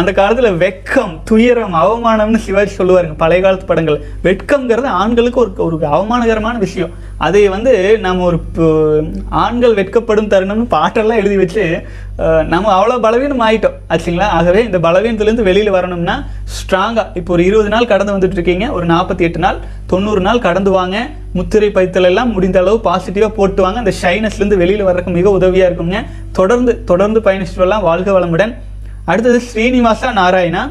அந்த 0.00 0.10
காலத்தில் 0.18 0.58
வெக்கம் 0.64 1.14
துயரம் 1.30 1.78
அவமானம்னு 1.82 2.40
சிவாஜி 2.46 2.74
சொல்லுவாருங்க. 2.80 3.16
பழைய 3.22 3.40
காலத்து 3.46 3.70
படங்கள். 3.70 3.98
வெட்கம்ங்கிறது 4.26 4.90
ஆண்களுக்கு 5.02 5.40
ஒரு 5.44 5.52
ஒரு 5.66 5.78
அவமானகரமான 5.96 6.56
விஷயம். 6.66 6.94
அதை 7.26 7.42
வந்து 7.56 7.72
நம்ம 8.04 8.24
ஒரு 8.30 8.38
ஆண்கள் 9.44 9.76
வெட்கப்படும் 9.80 10.30
தருணம்னு 10.32 10.72
பாட்டெல்லாம் 10.76 11.20
எழுதி 11.22 11.36
வச்சு 11.42 11.64
நம்ம 12.52 12.70
அவ்வளோ 12.76 12.96
பலவீனம் 13.04 13.44
ஆகிட்டோம் 13.46 13.76
ஆச்சுங்களா? 13.92 14.26
ஆகவே 14.38 14.60
இந்த 14.68 14.78
பலவீனத்துலேருந்து 14.86 15.46
வெளியில் 15.48 15.76
வரணும்னா 15.76 16.16
ஸ்ட்ராங்காக 16.56 17.16
இப்போ 17.20 17.30
ஒரு 17.36 17.42
இருபது 17.48 17.70
நாள் 17.74 17.90
கடந்து 17.92 18.14
வந்துட்டு 18.16 18.38
இருக்கீங்க. 18.38 18.66
ஒரு 18.76 18.86
நாற்பத்தி 18.92 19.24
எட்டு 19.28 19.40
நாள். 19.44 19.58
தொண்ணூறு 19.92 20.20
நாள் 20.26 20.44
கடந்து 20.46 20.70
வாங்க. 20.78 20.96
முத்திரை 21.38 21.68
பைத்தல் 21.76 22.08
எல்லாம் 22.10 22.30
முடிந்த 22.34 22.58
அளவு 22.62 22.78
பாசிட்டிவாக 22.88 23.32
போட்டு 23.38 23.60
வாங்க. 23.64 23.78
அந்த 23.82 23.94
ஷைனஸ்லேருந்து 24.02 24.60
வெளியில் 24.62 24.86
வர்றதுக்கு 24.88 25.16
மிக 25.18 25.30
உதவியாக 25.38 25.68
இருக்குங்க. 25.70 25.98
தொடர்ந்து 26.38 26.74
தொடர்ந்து 26.90 27.20
பயணிச்சுட்டு 27.26 27.64
வரலாம் 27.64 27.88
வாழ்க 27.88 28.10
வளமுடன். 28.18 28.54
அடுத்தது 29.10 29.40
ஸ்ரீனிவாசா 29.48 30.10
நாராயணா. 30.22 30.62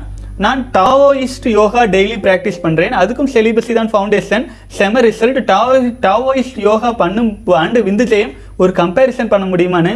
நான் 0.44 0.62
டாவோயிஸ்ட் 0.76 1.48
யோகா 1.58 1.82
டெய்லி 1.96 2.16
ப்ராக்டிஸ் 2.26 2.62
பண்ணுறேன் 2.64 2.94
அதுக்கும் 3.00 3.32
செலிபஸி 3.34 3.74
தான் 3.80 3.92
ஃபவுண்டேஷன் 3.94 4.46
செம 4.78 5.02
ரிசல்ட் 5.08 5.40
டாவோ 5.52 5.76
டாவோயிஸ்ட் 6.06 6.60
யோகா 6.68 6.90
பண்ணும் 7.02 7.30
ஆண்டு 7.64 7.80
விந்துஜெயம் 7.88 8.32
ஒரு 8.62 8.74
கம்பேரிசன் 8.82 9.32
பண்ண 9.34 9.46
முடியுமான்னு. 9.52 9.94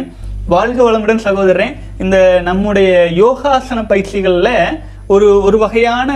வாழ்க 0.54 0.78
வளமுடன் 0.88 1.24
சகோதரன் 1.26 1.72
இந்த 2.02 2.16
நம்முடைய 2.48 2.90
யோகாசன 3.22 3.82
பயிற்சிகளில் 3.92 4.54
ஒரு 5.14 5.28
ஒரு 5.48 5.58
வகையான 5.64 6.12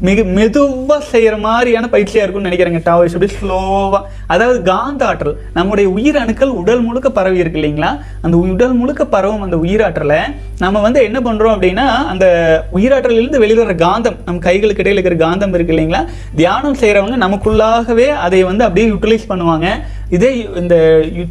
மிக 0.00 0.22
மெதுவாக 0.36 1.04
செய்கிற 1.04 1.36
மாதிரியான 1.36 1.88
பயிற்சியாக 1.88 2.24
இருக்கும்னு 2.24 2.48
நினைக்கிறேங்க 2.48 2.80
டாவோயிஸ் 2.84 3.14
அப்படி 3.14 3.32
ஸ்லோவாக 3.32 4.00
அதாவது 4.26 4.62
காந்த 4.62 5.06
ஆற்றல் 5.06 5.38
நம்முடைய 5.52 5.88
உயிர் 5.88 6.16
அணுக்கள் 6.16 6.48
உடல் 6.48 6.80
முழுக்க 6.80 7.10
பரவி 7.10 7.38
இருக்கு 7.38 7.58
இல்லைங்களா? 7.60 7.90
அந்த 8.22 8.36
உடல் 8.36 8.72
முழுக்க 8.72 9.06
பரவும் 9.06 9.42
அந்த 9.42 9.56
உயிராற்றலை 9.56 10.20
நம்ம 10.58 10.80
வந்து 10.80 11.02
என்ன 11.02 11.20
பண்ணுறோம் 11.20 11.54
அப்படின்னா 11.56 11.86
அந்த 12.12 12.26
உயிராற்றலிருந்து 12.72 13.38
வெளியில் 13.38 13.64
வர 13.64 13.74
காந்தம் 13.74 14.18
நம்ம 14.24 14.38
கைகளுக்கு 14.38 14.82
இடையில 14.82 14.98
இருக்கிற 14.98 15.16
காந்தம் 15.26 15.54
இருக்கு 15.54 15.74
இல்லைங்களா? 15.74 16.02
தியானம் 16.34 16.80
செய்கிறவங்க 16.82 17.16
நமக்குள்ளாகவே 17.16 18.08
அதை 18.08 18.44
வந்து 18.44 18.64
அப்படியே 18.64 18.88
யூட்டிலைஸ் 18.88 19.30
பண்ணுவாங்க. 19.32 19.68
இதே 20.10 20.28
இந்த 20.56 20.74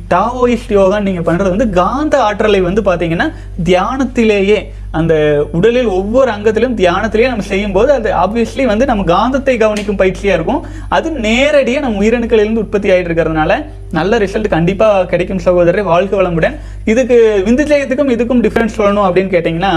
டாவோயிஸ்ட் 0.09 0.73
யோகான்னு 0.77 1.01
நீங்கள் 1.01 1.27
பண்ணுறது 1.27 1.53
வந்து 1.53 1.69
காந்த 1.69 2.23
ஆற்றலை 2.23 2.61
வந்து 2.61 2.81
பார்த்தீங்கன்னா 2.81 3.27
தியானத்திலேயே 3.63 4.57
அந்த 4.99 5.13
உடலில் 5.57 5.89
ஒவ்வொரு 5.97 6.29
அங்கத்திலும் 6.33 6.75
தியானத்திலையும் 6.79 7.33
நம்ம 7.33 7.45
செய்யும்போது 7.51 7.89
அது 7.97 8.09
ஆப்வியஸ்லி 8.23 8.65
வந்து 8.71 8.85
நம்ம 8.89 9.05
காந்தத்தை 9.11 9.55
கவனிக்கும் 9.63 9.99
பயிற்சியாக 10.01 10.37
இருக்கும். 10.37 10.61
அது 10.97 11.07
நேரடியாக 11.27 11.83
நம்ம 11.85 12.01
உயிரணுக்களிலிருந்து 12.03 12.63
உற்பத்தி 12.63 12.89
ஆகிட்டு 12.93 13.09
இருக்கிறதுனால 13.09 13.57
நல்ல 13.97 14.19
ரிசல்ட் 14.23 14.53
கண்டிப்பாக 14.55 15.05
கிடைக்கும் 15.11 15.43
சகோதரர். 15.47 15.89
வாழ்க 15.91 16.13
வளமுடன். 16.21 16.57
இதுக்கு 16.93 17.17
விந்துஜயத்துக்கும் 17.47 18.13
இதுக்கும் 18.15 18.43
டிஃப்ரென்ஸ் 18.47 18.77
சொல்லணும் 18.79 19.07
அப்படின்னு 19.07 19.33
கேட்டிங்கன்னா 19.35 19.73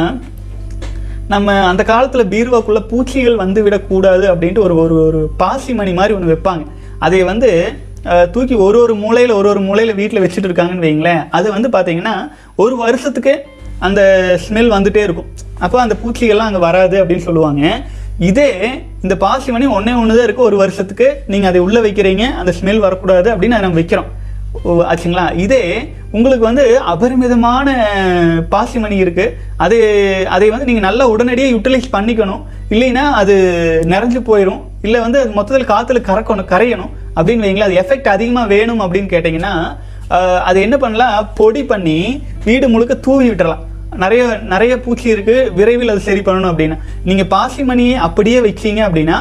நம்ம 1.35 1.55
அந்த 1.71 1.83
காலத்தில் 1.93 2.31
பீர்வாக்குள்ளே 2.35 2.83
பூச்சிகள் 2.91 3.43
வந்து 3.43 3.63
விடக்கூடாது 3.65 4.25
அப்படின்ட்டு 4.33 4.65
ஒரு 4.67 4.77
ஒரு 4.85 4.95
ஒரு 5.09 5.21
பாசி 5.43 5.73
மணி 5.81 5.93
மாதிரி 5.99 6.15
ஒன்று 6.19 6.33
வைப்பாங்க. 6.33 6.65
அதை 7.07 7.21
வந்து 7.33 7.51
தூக்கி 8.35 8.55
ஒரு 8.67 8.79
ஒரு 8.85 8.95
மூலையில் 9.03 9.33
ஒரு 9.39 9.49
ஒரு 9.53 9.61
மூலையில் 9.67 9.99
வீட்டில் 9.99 10.23
வச்சுட்டு 10.25 10.49
இருக்காங்கன்னு 10.49 10.87
வைங்களேன் 10.87 11.23
அது 11.39 11.47
வந்து 11.57 11.69
பார்த்தீங்கன்னா 11.75 12.15
ஒரு 12.65 12.75
வருஷத்துக்கு 12.83 13.33
அந்த 13.87 14.01
ஸ்மெல் 14.45 14.75
வந்துட்டே 14.77 15.03
இருக்கும். 15.07 15.31
அப்போ 15.65 15.77
அந்த 15.85 15.95
பூச்சிகள்லாம் 16.03 16.51
அங்கே 16.51 16.63
வராது 16.69 16.97
அப்படின்னு 17.03 17.27
சொல்லுவாங்க. 17.29 17.63
இதே 18.29 18.51
இந்த 19.05 19.15
பாசிமணி 19.25 19.67
ஒன்றே 19.79 19.93
ஒன்று 20.03 20.17
தான் 20.19 20.27
இருக்குது 20.29 20.49
ஒரு 20.51 20.57
வருஷத்துக்கு 20.63 21.09
நீங்கள் 21.33 21.51
அதை 21.51 21.61
உள்ளே 21.67 21.81
வைக்கிறீங்க 21.85 22.25
அந்த 22.41 22.53
ஸ்மெல் 22.59 22.85
வரக்கூடாது 22.87 23.29
அப்படின்னு 23.35 23.61
நம்ம 23.65 23.79
வைக்கிறோம். 23.81 24.09
ஓ, 24.67 24.71
ஆச்சுங்களா? 24.91 25.25
இதே 25.45 25.63
உங்களுக்கு 26.17 26.45
வந்து 26.49 26.65
அபரிமிதமான 26.93 27.69
பாசிமணி 28.55 28.97
இருக்குது 29.05 29.35
அது 29.65 29.77
அதை 30.37 30.47
வந்து 30.55 30.69
நீங்கள் 30.71 30.87
நல்லா 30.89 31.05
உடனடியாக 31.15 31.53
யூட்டிலைஸ் 31.55 31.95
பண்ணிக்கணும். 31.97 32.43
இல்லைன்னா 32.75 33.05
அது 33.21 33.35
நிறைஞ்சு 33.93 34.23
போயிடும் 34.31 34.63
இல்லை 34.87 34.99
வந்து 35.05 35.21
அது 35.23 35.31
மொத்தத்தில் 35.39 35.71
காற்றுல 35.73 36.01
கறக்கணும் 36.09 36.51
கரையணும் 36.55 36.93
அப்படின்னு 37.17 37.45
வைங்களேன். 37.47 37.69
அது 37.69 37.81
எஃபெக்ட் 37.83 38.11
அதிகமாக 38.17 38.53
வேணும் 38.55 38.83
அப்படின்னு 38.87 39.13
கேட்டிங்கன்னா 39.15 39.55
அது 40.49 40.59
என்ன 40.67 40.77
பண்ணலாம்? 40.83 41.17
பொடி 41.41 41.63
பண்ணி 41.73 41.99
வீடு 42.49 42.67
முழுக்க 42.75 42.95
தூவி 43.07 43.27
விட்டுறலாம். 43.31 43.65
நிறைய 44.03 44.23
நிறைய 44.53 44.73
பூச்சி 44.85 45.07
இருக்குது 45.15 45.51
விரைவில் 45.59 45.93
அது 45.95 46.03
சரி 46.09 46.23
பண்ணணும் 46.29 46.51
அப்படின்னா. 46.53 46.79
நீங்கள் 47.09 47.31
பாசிமணியை 47.35 47.97
அப்படியே 48.07 48.41
வச்சிங்க 48.47 48.83
அப்படின்னா 48.89 49.19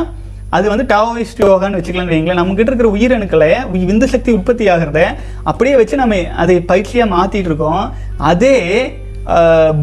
அது 0.58 0.66
வந்து 0.72 0.86
டாவோயிஸ்ட் 0.92 1.42
யோகான்னு 1.46 1.80
வச்சுக்கலாம்னு 1.80 2.14
வைங்களேன் 2.16 2.40
நம்மக்கிட்ட 2.40 2.72
இருக்கிற 2.72 2.90
உயிரணுக்களை 2.98 3.50
விந்து 3.90 4.08
சக்தி 4.12 4.32
உற்பத்தி 4.38 4.66
ஆகிறத 4.74 5.00
அப்படியே 5.50 5.76
வச்சு 5.82 5.96
நம்ம 6.02 6.20
அதை 6.44 6.56
பயிற்சியாக 6.72 7.14
மாற்றிட்டு 7.16 7.50
இருக்கோம். 7.52 7.84
அதே 8.32 8.56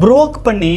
புரோக் 0.01 0.39
பண்ணி 0.43 0.75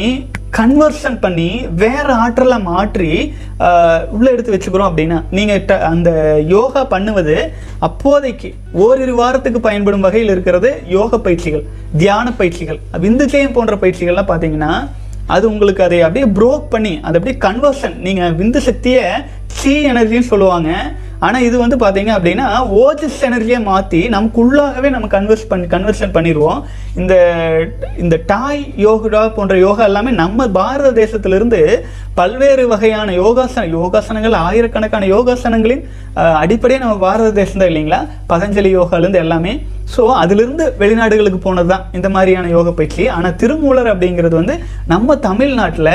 கன்வர்ஷன் 0.56 1.20
பண்ணி 1.20 1.48
வேற 1.74 2.14
ஆற்றலை 2.14 2.58
மாற்றி 2.62 3.10
உள்ளே 3.58 3.70
உள்ள 4.10 4.30
எடுத்து 4.30 4.52
வச்சுக்கிறோம் 4.52 4.88
அப்படின்னா 4.90 5.22
நீங்கள் 5.30 5.64
ட- 5.64 5.80
அந்த 5.82 6.10
யோகா 6.46 6.84
பண்ணுவது 6.84 7.36
அப்போதைக்கு 7.78 8.54
ஓரிரு 8.72 9.14
வாரத்துக்கு 9.14 9.60
பயன்படும் 9.60 10.00
வகையில் 10.00 10.30
இருக்கிறது 10.30 10.82
யோக 10.88 11.18
பயிற்சிகள் 11.18 11.64
தியான 11.96 12.32
பயிற்சிகள். 12.32 12.80
விந்துச்சயம் 13.00 13.52
போன்ற 13.52 13.76
பயிற்சிகள்லாம் 13.76 14.30
பார்த்தீங்கன்னா 14.32 14.72
அது 15.26 15.50
உங்களுக்கு 15.50 15.82
அதை 15.82 16.02
அப்படியே 16.02 16.32
ப்ரோக் 16.32 16.70
பண்ணி 16.70 17.00
அதை 17.02 17.20
அப்படியே 17.20 17.38
கன்வர்ஷன் 17.46 17.96
நீங்கள் 17.96 18.34
விந்து 18.34 18.56
சக்தியை 18.56 19.04
சி 19.46 19.86
எனர்ஜின்னு 19.86 20.30
சொல்லுவாங்க. 20.32 20.70
ஆனால் 21.26 21.44
இது 21.46 21.56
வந்து 21.62 21.76
பார்த்தீங்க 21.82 22.10
அப்படின்னா 22.16 22.46
ஓஜஸ் 22.82 23.20
எனர்ஜியை 23.28 23.60
மாற்றி 23.68 24.00
நமக்குள்ளாகவே 24.16 24.88
நம்ம 24.94 25.06
கன்வெர்ஸ் 25.14 25.48
பண்ணி 25.50 25.66
கன்வர்ஷன் 25.74 26.14
பண்ணிடுவோம். 26.16 26.60
இந்த 27.00 27.14
இந்த 28.02 28.16
டாய் 28.32 28.60
யோகா 28.86 29.22
போன்ற 29.36 29.54
யோகா 29.66 29.82
எல்லாமே 29.90 30.12
நம்ம 30.22 30.46
பாரத 30.58 30.92
தேசத்திலிருந்து 31.00 31.60
பல்வேறு 32.20 32.64
வகையான 32.72 33.08
யோகாசன 33.22 33.64
யோகாசனங்கள் 33.78 34.36
ஆயிரக்கணக்கான 34.46 35.08
யோகாசனங்களின் 35.14 35.82
அடிப்படையே 36.42 36.78
நம்ம 36.84 36.94
பாரத 37.06 37.28
தேசம் 37.40 37.60
தான் 37.60 37.70
இல்லைங்களா? 37.72 38.00
பதஞ்சலி 38.32 38.70
யோகாலேருந்து 38.78 39.22
எல்லாமே. 39.24 39.52
ஸோ 39.92 40.02
அதிலிருந்து 40.22 40.64
வெளிநாடுகளுக்கு 40.80 41.38
போனது 41.44 41.68
தான் 41.72 41.84
இந்த 41.98 42.08
மாதிரியான 42.14 42.48
யோக 42.56 42.72
பயிற்சி 42.78 43.04
ஆனால் 43.16 43.36
திருமூலர் 43.42 43.92
அப்படிங்கிறது 43.92 44.36
வந்து 44.40 44.54
நம்ம 44.92 45.16
தமிழ்நாட்டில் 45.28 45.92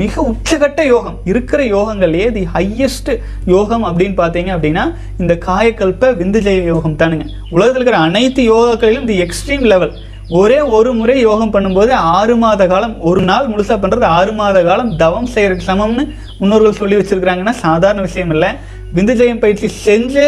மிக 0.00 0.14
உச்சகட்ட 0.30 0.80
யோகம். 0.92 1.18
இருக்கிற 1.30 1.60
யோகங்கள்லேயே 1.74 2.28
தி 2.36 2.42
ஹையஸ்ட் 2.54 3.10
யோகம் 3.54 3.84
அப்படின்னு 3.88 4.16
பார்த்தீங்க 4.20 4.50
அப்படின்னா 4.56 4.84
இந்த 5.22 5.34
காயக்கல்ப 5.48 6.10
விந்துஜய 6.20 6.62
யோகம் 6.72 6.96
தானுங்க. 7.02 7.26
உலகத்தில் 7.54 7.80
இருக்கிற 7.80 8.00
அனைத்து 8.06 8.42
யோகாக்களிலும் 8.52 9.08
தி 9.10 9.18
எக்ஸ்ட்ரீம் 9.26 9.66
லெவல் 9.72 9.92
ஒரே 10.40 10.58
ஒரு 10.76 10.90
முறை 10.98 11.16
யோகம் 11.28 11.54
பண்ணும்போது 11.54 11.92
ஆறு 12.16 12.34
மாத 12.42 12.66
காலம் 12.72 12.94
ஒரு 13.08 13.22
நாள் 13.30 13.48
முழுசாக 13.52 13.78
பண்ணுறது 13.82 14.06
ஆறு 14.18 14.32
மாத 14.40 14.58
காலம் 14.68 14.92
தவம் 15.02 15.30
செய்கிறதுக்கு 15.34 15.70
சமம்னு 15.70 16.04
முன்னோர்கள் 16.40 16.78
சொல்லி 16.80 16.98
வச்சிருக்கிறாங்கன்னா 17.00 17.54
சாதாரண 17.64 18.02
விஷயம் 18.08 18.32
இல்லை. 18.36 18.50
விந்துஜயம் 18.96 19.42
பயிற்சி 19.42 19.68
செஞ்சு 19.86 20.24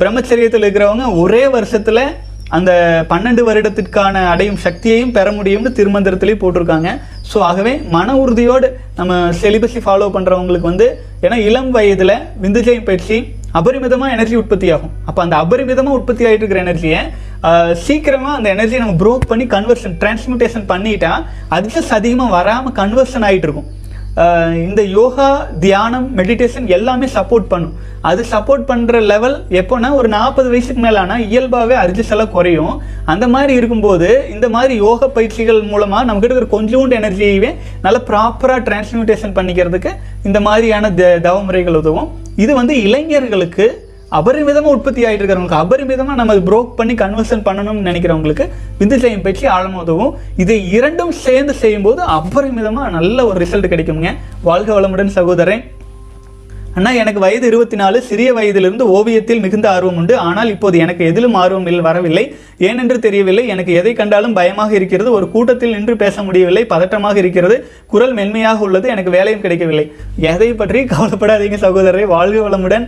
பிரம்மச்சரியத்தில் 0.00 0.64
இருக்கிறவங்க 0.66 1.06
ஒரே 1.22 1.42
வருஷத்தில் 1.54 2.04
அந்த 2.56 2.70
பன்னெண்டு 3.10 3.42
வருடத்திற்கான 3.48 4.22
அடையும் 4.32 4.60
சக்தியையும் 4.64 5.14
பெற 5.16 5.28
முடியும்னு 5.38 5.70
திருமந்திரத்திலே 5.78 6.34
போட்டிருக்காங்க. 6.42 6.90
ஸோ 7.30 7.38
ஆகவே 7.48 7.72
மன 7.94 8.16
உறுதியோடு 8.22 8.68
நம்ம 8.98 9.12
செலிபஸை 9.42 9.80
ஃபாலோ 9.84 10.08
பண்ணுறவங்களுக்கு 10.16 10.70
வந்து 10.70 10.88
ஏன்னா 11.26 11.36
இளம் 11.48 11.70
வயதில் 11.76 12.16
விந்துஜயம் 12.44 12.88
பயிற்சி 12.88 13.18
அபரிமிதமாக 13.60 14.14
எனர்ஜி 14.16 14.36
உற்பத்தி 14.42 14.68
ஆகும் 14.74 14.92
அப்போ 15.08 15.20
அந்த 15.24 15.36
அபரிமிதமாக 15.42 15.96
உற்பத்தி 15.98 16.22
ஆகிட்டு 16.28 16.44
இருக்கிற 16.44 16.62
எனர்ஜியை 16.66 17.00
சீக்கிரமாக 17.84 18.38
அந்த 18.38 18.48
எனர்ஜியை 18.54 18.80
நம்ம 18.82 18.96
ப்ரோக் 19.02 19.24
பண்ணி 19.30 19.44
கன்வர்ஷன் 19.54 19.94
டிரான்ஸ்மிட்டேஷன் 20.02 20.66
பண்ணிட்டா 20.72 21.12
அட்ஜஸ்ட் 21.56 21.96
அதிகமாக 21.98 22.34
வராமல் 22.38 22.76
கன்வர்ஷன் 22.80 23.26
ஆகிட்டு 23.28 23.48
இருக்கும். 23.48 23.70
இந்த 24.14 24.82
யோகா 24.82 25.46
தியானம் 25.60 26.16
மெடிடேஷன் 26.16 26.66
எல்லாமே 26.76 27.06
சப்போர்ட் 27.14 27.46
பண்ணும். 27.52 27.76
அது 28.08 28.24
சப்போர்ட் 28.32 28.64
பண்ணுற 28.70 29.00
லெவல் 29.12 29.36
எப்போனா 29.60 29.94
ஒரு 29.98 30.08
நாற்பது 30.08 30.48
வயசுக்கு 30.50 30.82
மேலே 30.84 30.98
ஆனால் 31.02 31.22
இயல்பாகவே 31.28 31.74
அரிஜஸ் 31.82 32.12
குறையும். 32.34 32.74
அந்த 33.04 33.28
மாதிரி 33.34 33.52
இருக்கும்போது 33.54 34.08
இந்த 34.34 34.48
மாதிரி 34.48 34.74
யோக 34.76 35.08
பயிற்சிகள் 35.08 35.62
மூலமாக 35.62 36.04
நம்மக்கிட்ட 36.08 36.36
இருக்கிற 36.36 36.52
கொஞ்சோண்டு 36.56 36.98
எனர்ஜியவே 37.00 37.52
நல்லா 37.82 38.02
ப்ராப்பராக 38.10 38.60
டிரான்ஸ்மியூட்டேஷன் 38.68 39.36
பண்ணிக்கிறதுக்கு 39.38 39.92
இந்த 40.24 40.40
மாதிரியான 40.40 40.90
த 41.00 41.08
தவமுறைகள் 41.28 41.80
உதவும். 41.82 42.10
இது 42.36 42.54
வந்து 42.54 42.74
இளைஞர்களுக்கு 42.82 43.81
அபரிமிதமாக 44.18 44.74
உற்பத்தி 44.76 45.00
ஆகிட்டு 45.06 45.22
இருக்கிறவங்களுக்கு 45.22 45.62
அபரிமிதமாக 45.64 46.16
நம்ம 46.20 46.34
ப்ரோக் 46.48 46.72
பண்ணி 46.78 46.94
கன்வர்ஷன் 47.02 47.44
பண்ணணும்னு 47.48 47.86
நினைக்கிறவங்களுக்கு 47.88 48.46
விந்துஜயம் 48.80 49.24
பயிற்சி 49.26 49.46
ஆழமாக 49.56 49.84
உதவும். 49.86 50.12
இதை 50.44 50.58
இரண்டும் 50.78 51.14
சேர்ந்து 51.26 51.54
செய்யும்போது 51.62 52.02
அபரிமிதமாக 52.18 52.90
நல்ல 52.98 53.26
ஒரு 53.30 53.38
ரிசல்ட் 53.44 53.72
கிடைக்குங்க 53.74 54.10
வாழ்க 54.48 54.70
வளமுடன் 54.80 55.14
சகோதரன். 55.18 55.62
அண்ணா 56.76 56.90
எனக்கு 57.00 57.20
வயது 57.22 57.44
இருபத்தி 57.50 57.76
நாலு 57.80 57.98
சிறிய 58.10 58.28
வயதிலிருந்து 58.36 58.84
ஓவியத்தில் 58.98 59.42
மிகுந்த 59.44 59.66
ஆர்வம் 59.72 59.98
உண்டு. 60.00 60.14
ஆனால் 60.28 60.50
இப்போது 60.52 60.76
எனக்கு 60.84 61.02
எதிலும் 61.10 61.36
ஆர்வம் 61.40 61.66
இல்லை 61.70 61.82
வரவில்லை. 61.86 62.22
ஏனென்று 62.68 62.96
தெரியவில்லை. 63.06 63.44
எனக்கு 63.54 63.72
எதை 63.80 63.92
கண்டாலும் 63.98 64.36
பயமாக 64.38 64.72
இருக்கிறது. 64.78 65.10
ஒரு 65.18 65.26
கூட்டத்தில் 65.34 65.74
நின்று 65.76 65.94
பேச 66.04 66.22
முடியவில்லை. 66.28 66.62
பதட்டமாக 66.72 67.16
இருக்கிறது. 67.22 67.56
குரல் 67.92 68.14
மென்மையாக 68.20 68.66
உள்ளது. 68.68 68.88
எனக்கு 68.94 69.14
வேலையும் 69.16 69.44
கிடைக்கவில்லை. 69.44 69.86
எதை 70.32 70.50
பற்றி 70.62 70.82
கவலைப்படாதீங்க 70.94 71.60
சகோதரரை. 71.66 72.06
வாழ்க 72.16 72.40
வளமுடன். 72.48 72.86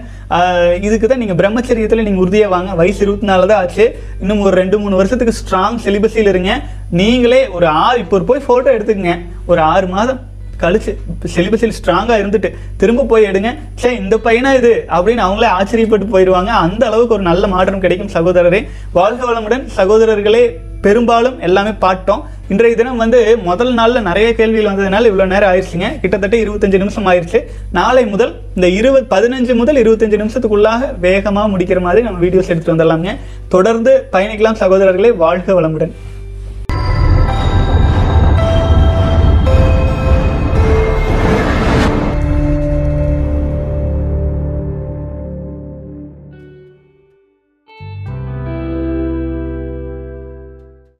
இதுக்கு 0.88 1.06
தான் 1.06 1.22
நீங்கள் 1.24 1.40
பிரம்மச்சரியத்தில் 1.42 2.06
நீங்கள் 2.08 2.24
உறுதியாக 2.26 2.54
வாங்க. 2.56 2.72
வயசு 2.82 3.02
இருபத்தி 3.06 3.28
நாலு 3.32 3.46
தான் 3.52 3.62
ஆச்சு. 3.64 3.86
இன்னும் 4.22 4.44
ஒரு 4.48 4.56
ரெண்டு 4.62 4.78
மூணு 4.84 5.00
வருஷத்துக்கு 5.02 5.40
ஸ்ட்ராங் 5.42 5.82
சிலிபஸில் 5.86 6.30
இருங்க. 6.34 6.54
நீங்களே 7.00 7.42
ஒரு 7.58 7.68
ஆறு 7.86 7.98
இப்போ 8.06 8.26
போய் 8.30 8.46
ஃபோட்டோ 8.46 8.70
எடுத்துக்கங்க. 8.76 9.16
ஒரு 9.52 9.62
ஆறு 9.72 9.88
மாதம் 9.96 10.20
கழிச்சு 10.60 10.96
சிலிபஸில் 11.36 11.72
ஸ்ட்ராங்காக 11.78 12.20
இருந்துட்டு 12.22 12.54
திரும்ப 12.76 13.04
போய் 13.04 13.24
எடுங்க. 13.24 13.54
சே 13.74 13.96
இந்த 13.96 14.16
பையனா 14.24 14.54
இது? 14.54 14.84
அப்படின்னு 14.88 15.22
அவங்களே 15.26 15.48
ஆச்சரியப்பட்டு 15.60 16.06
போயிடுவாங்க. 16.12 16.46
அந்த 16.46 16.86
அளவுக்கு 16.86 17.14
ஒரு 17.14 17.22
நல்ல 17.22 17.46
மாற்றம் 17.46 17.80
கிடைக்கும் 17.80 18.12
சகோதரரே. 18.12 18.68
வாழ்க 18.92 19.32
வளமுடன். 19.32 19.66
சகோதரர்களே 19.76 20.50
பெரும்பாலும் 20.80 21.40
எல்லாமே 21.40 21.68
பாட்டோம். 21.68 22.22
இன்றைய 22.48 22.76
தினம் 22.76 22.96
வந்து 22.96 23.38
முதல் 23.38 23.74
நாளில் 23.74 24.02
நிறைய 24.02 24.34
கேள்விகள் 24.34 24.72
வந்ததுனால 24.72 25.08
இவ்வளோ 25.10 25.26
நேரம் 25.26 25.52
ஆயிடுச்சுங்க. 25.52 26.00
கிட்டத்தட்ட 26.00 26.36
இருபத்தஞ்சு 26.36 26.78
நிமிஷம் 26.78 27.06
ஆயிடுச்சு 27.06 27.40
நாளை 27.72 28.06
முதல் 28.06 28.34
இந்த 28.54 28.68
இருபது 28.68 29.06
பதினஞ்சு 29.16 29.54
முதல் 29.54 29.76
இருபத்தஞ்சு 29.76 30.20
நிமிஷத்துக்குள்ளாக 30.22 30.98
வேகமாக 31.00 31.58
முடிக்கிற 31.58 31.80
மாதிரி 31.80 32.02
நம்ம 32.02 32.26
வீடியோஸ் 32.26 32.50
எடுத்துகிட்டு 32.52 32.74
வந்துடலாங்க 32.74 33.16
தொடர்ந்து 33.48 34.08
பயணிக்கலாம் 34.12 34.60
சகோதரர்களே. 34.60 35.16
வாழ்க 35.16 35.62
வளமுடன். 35.62 35.90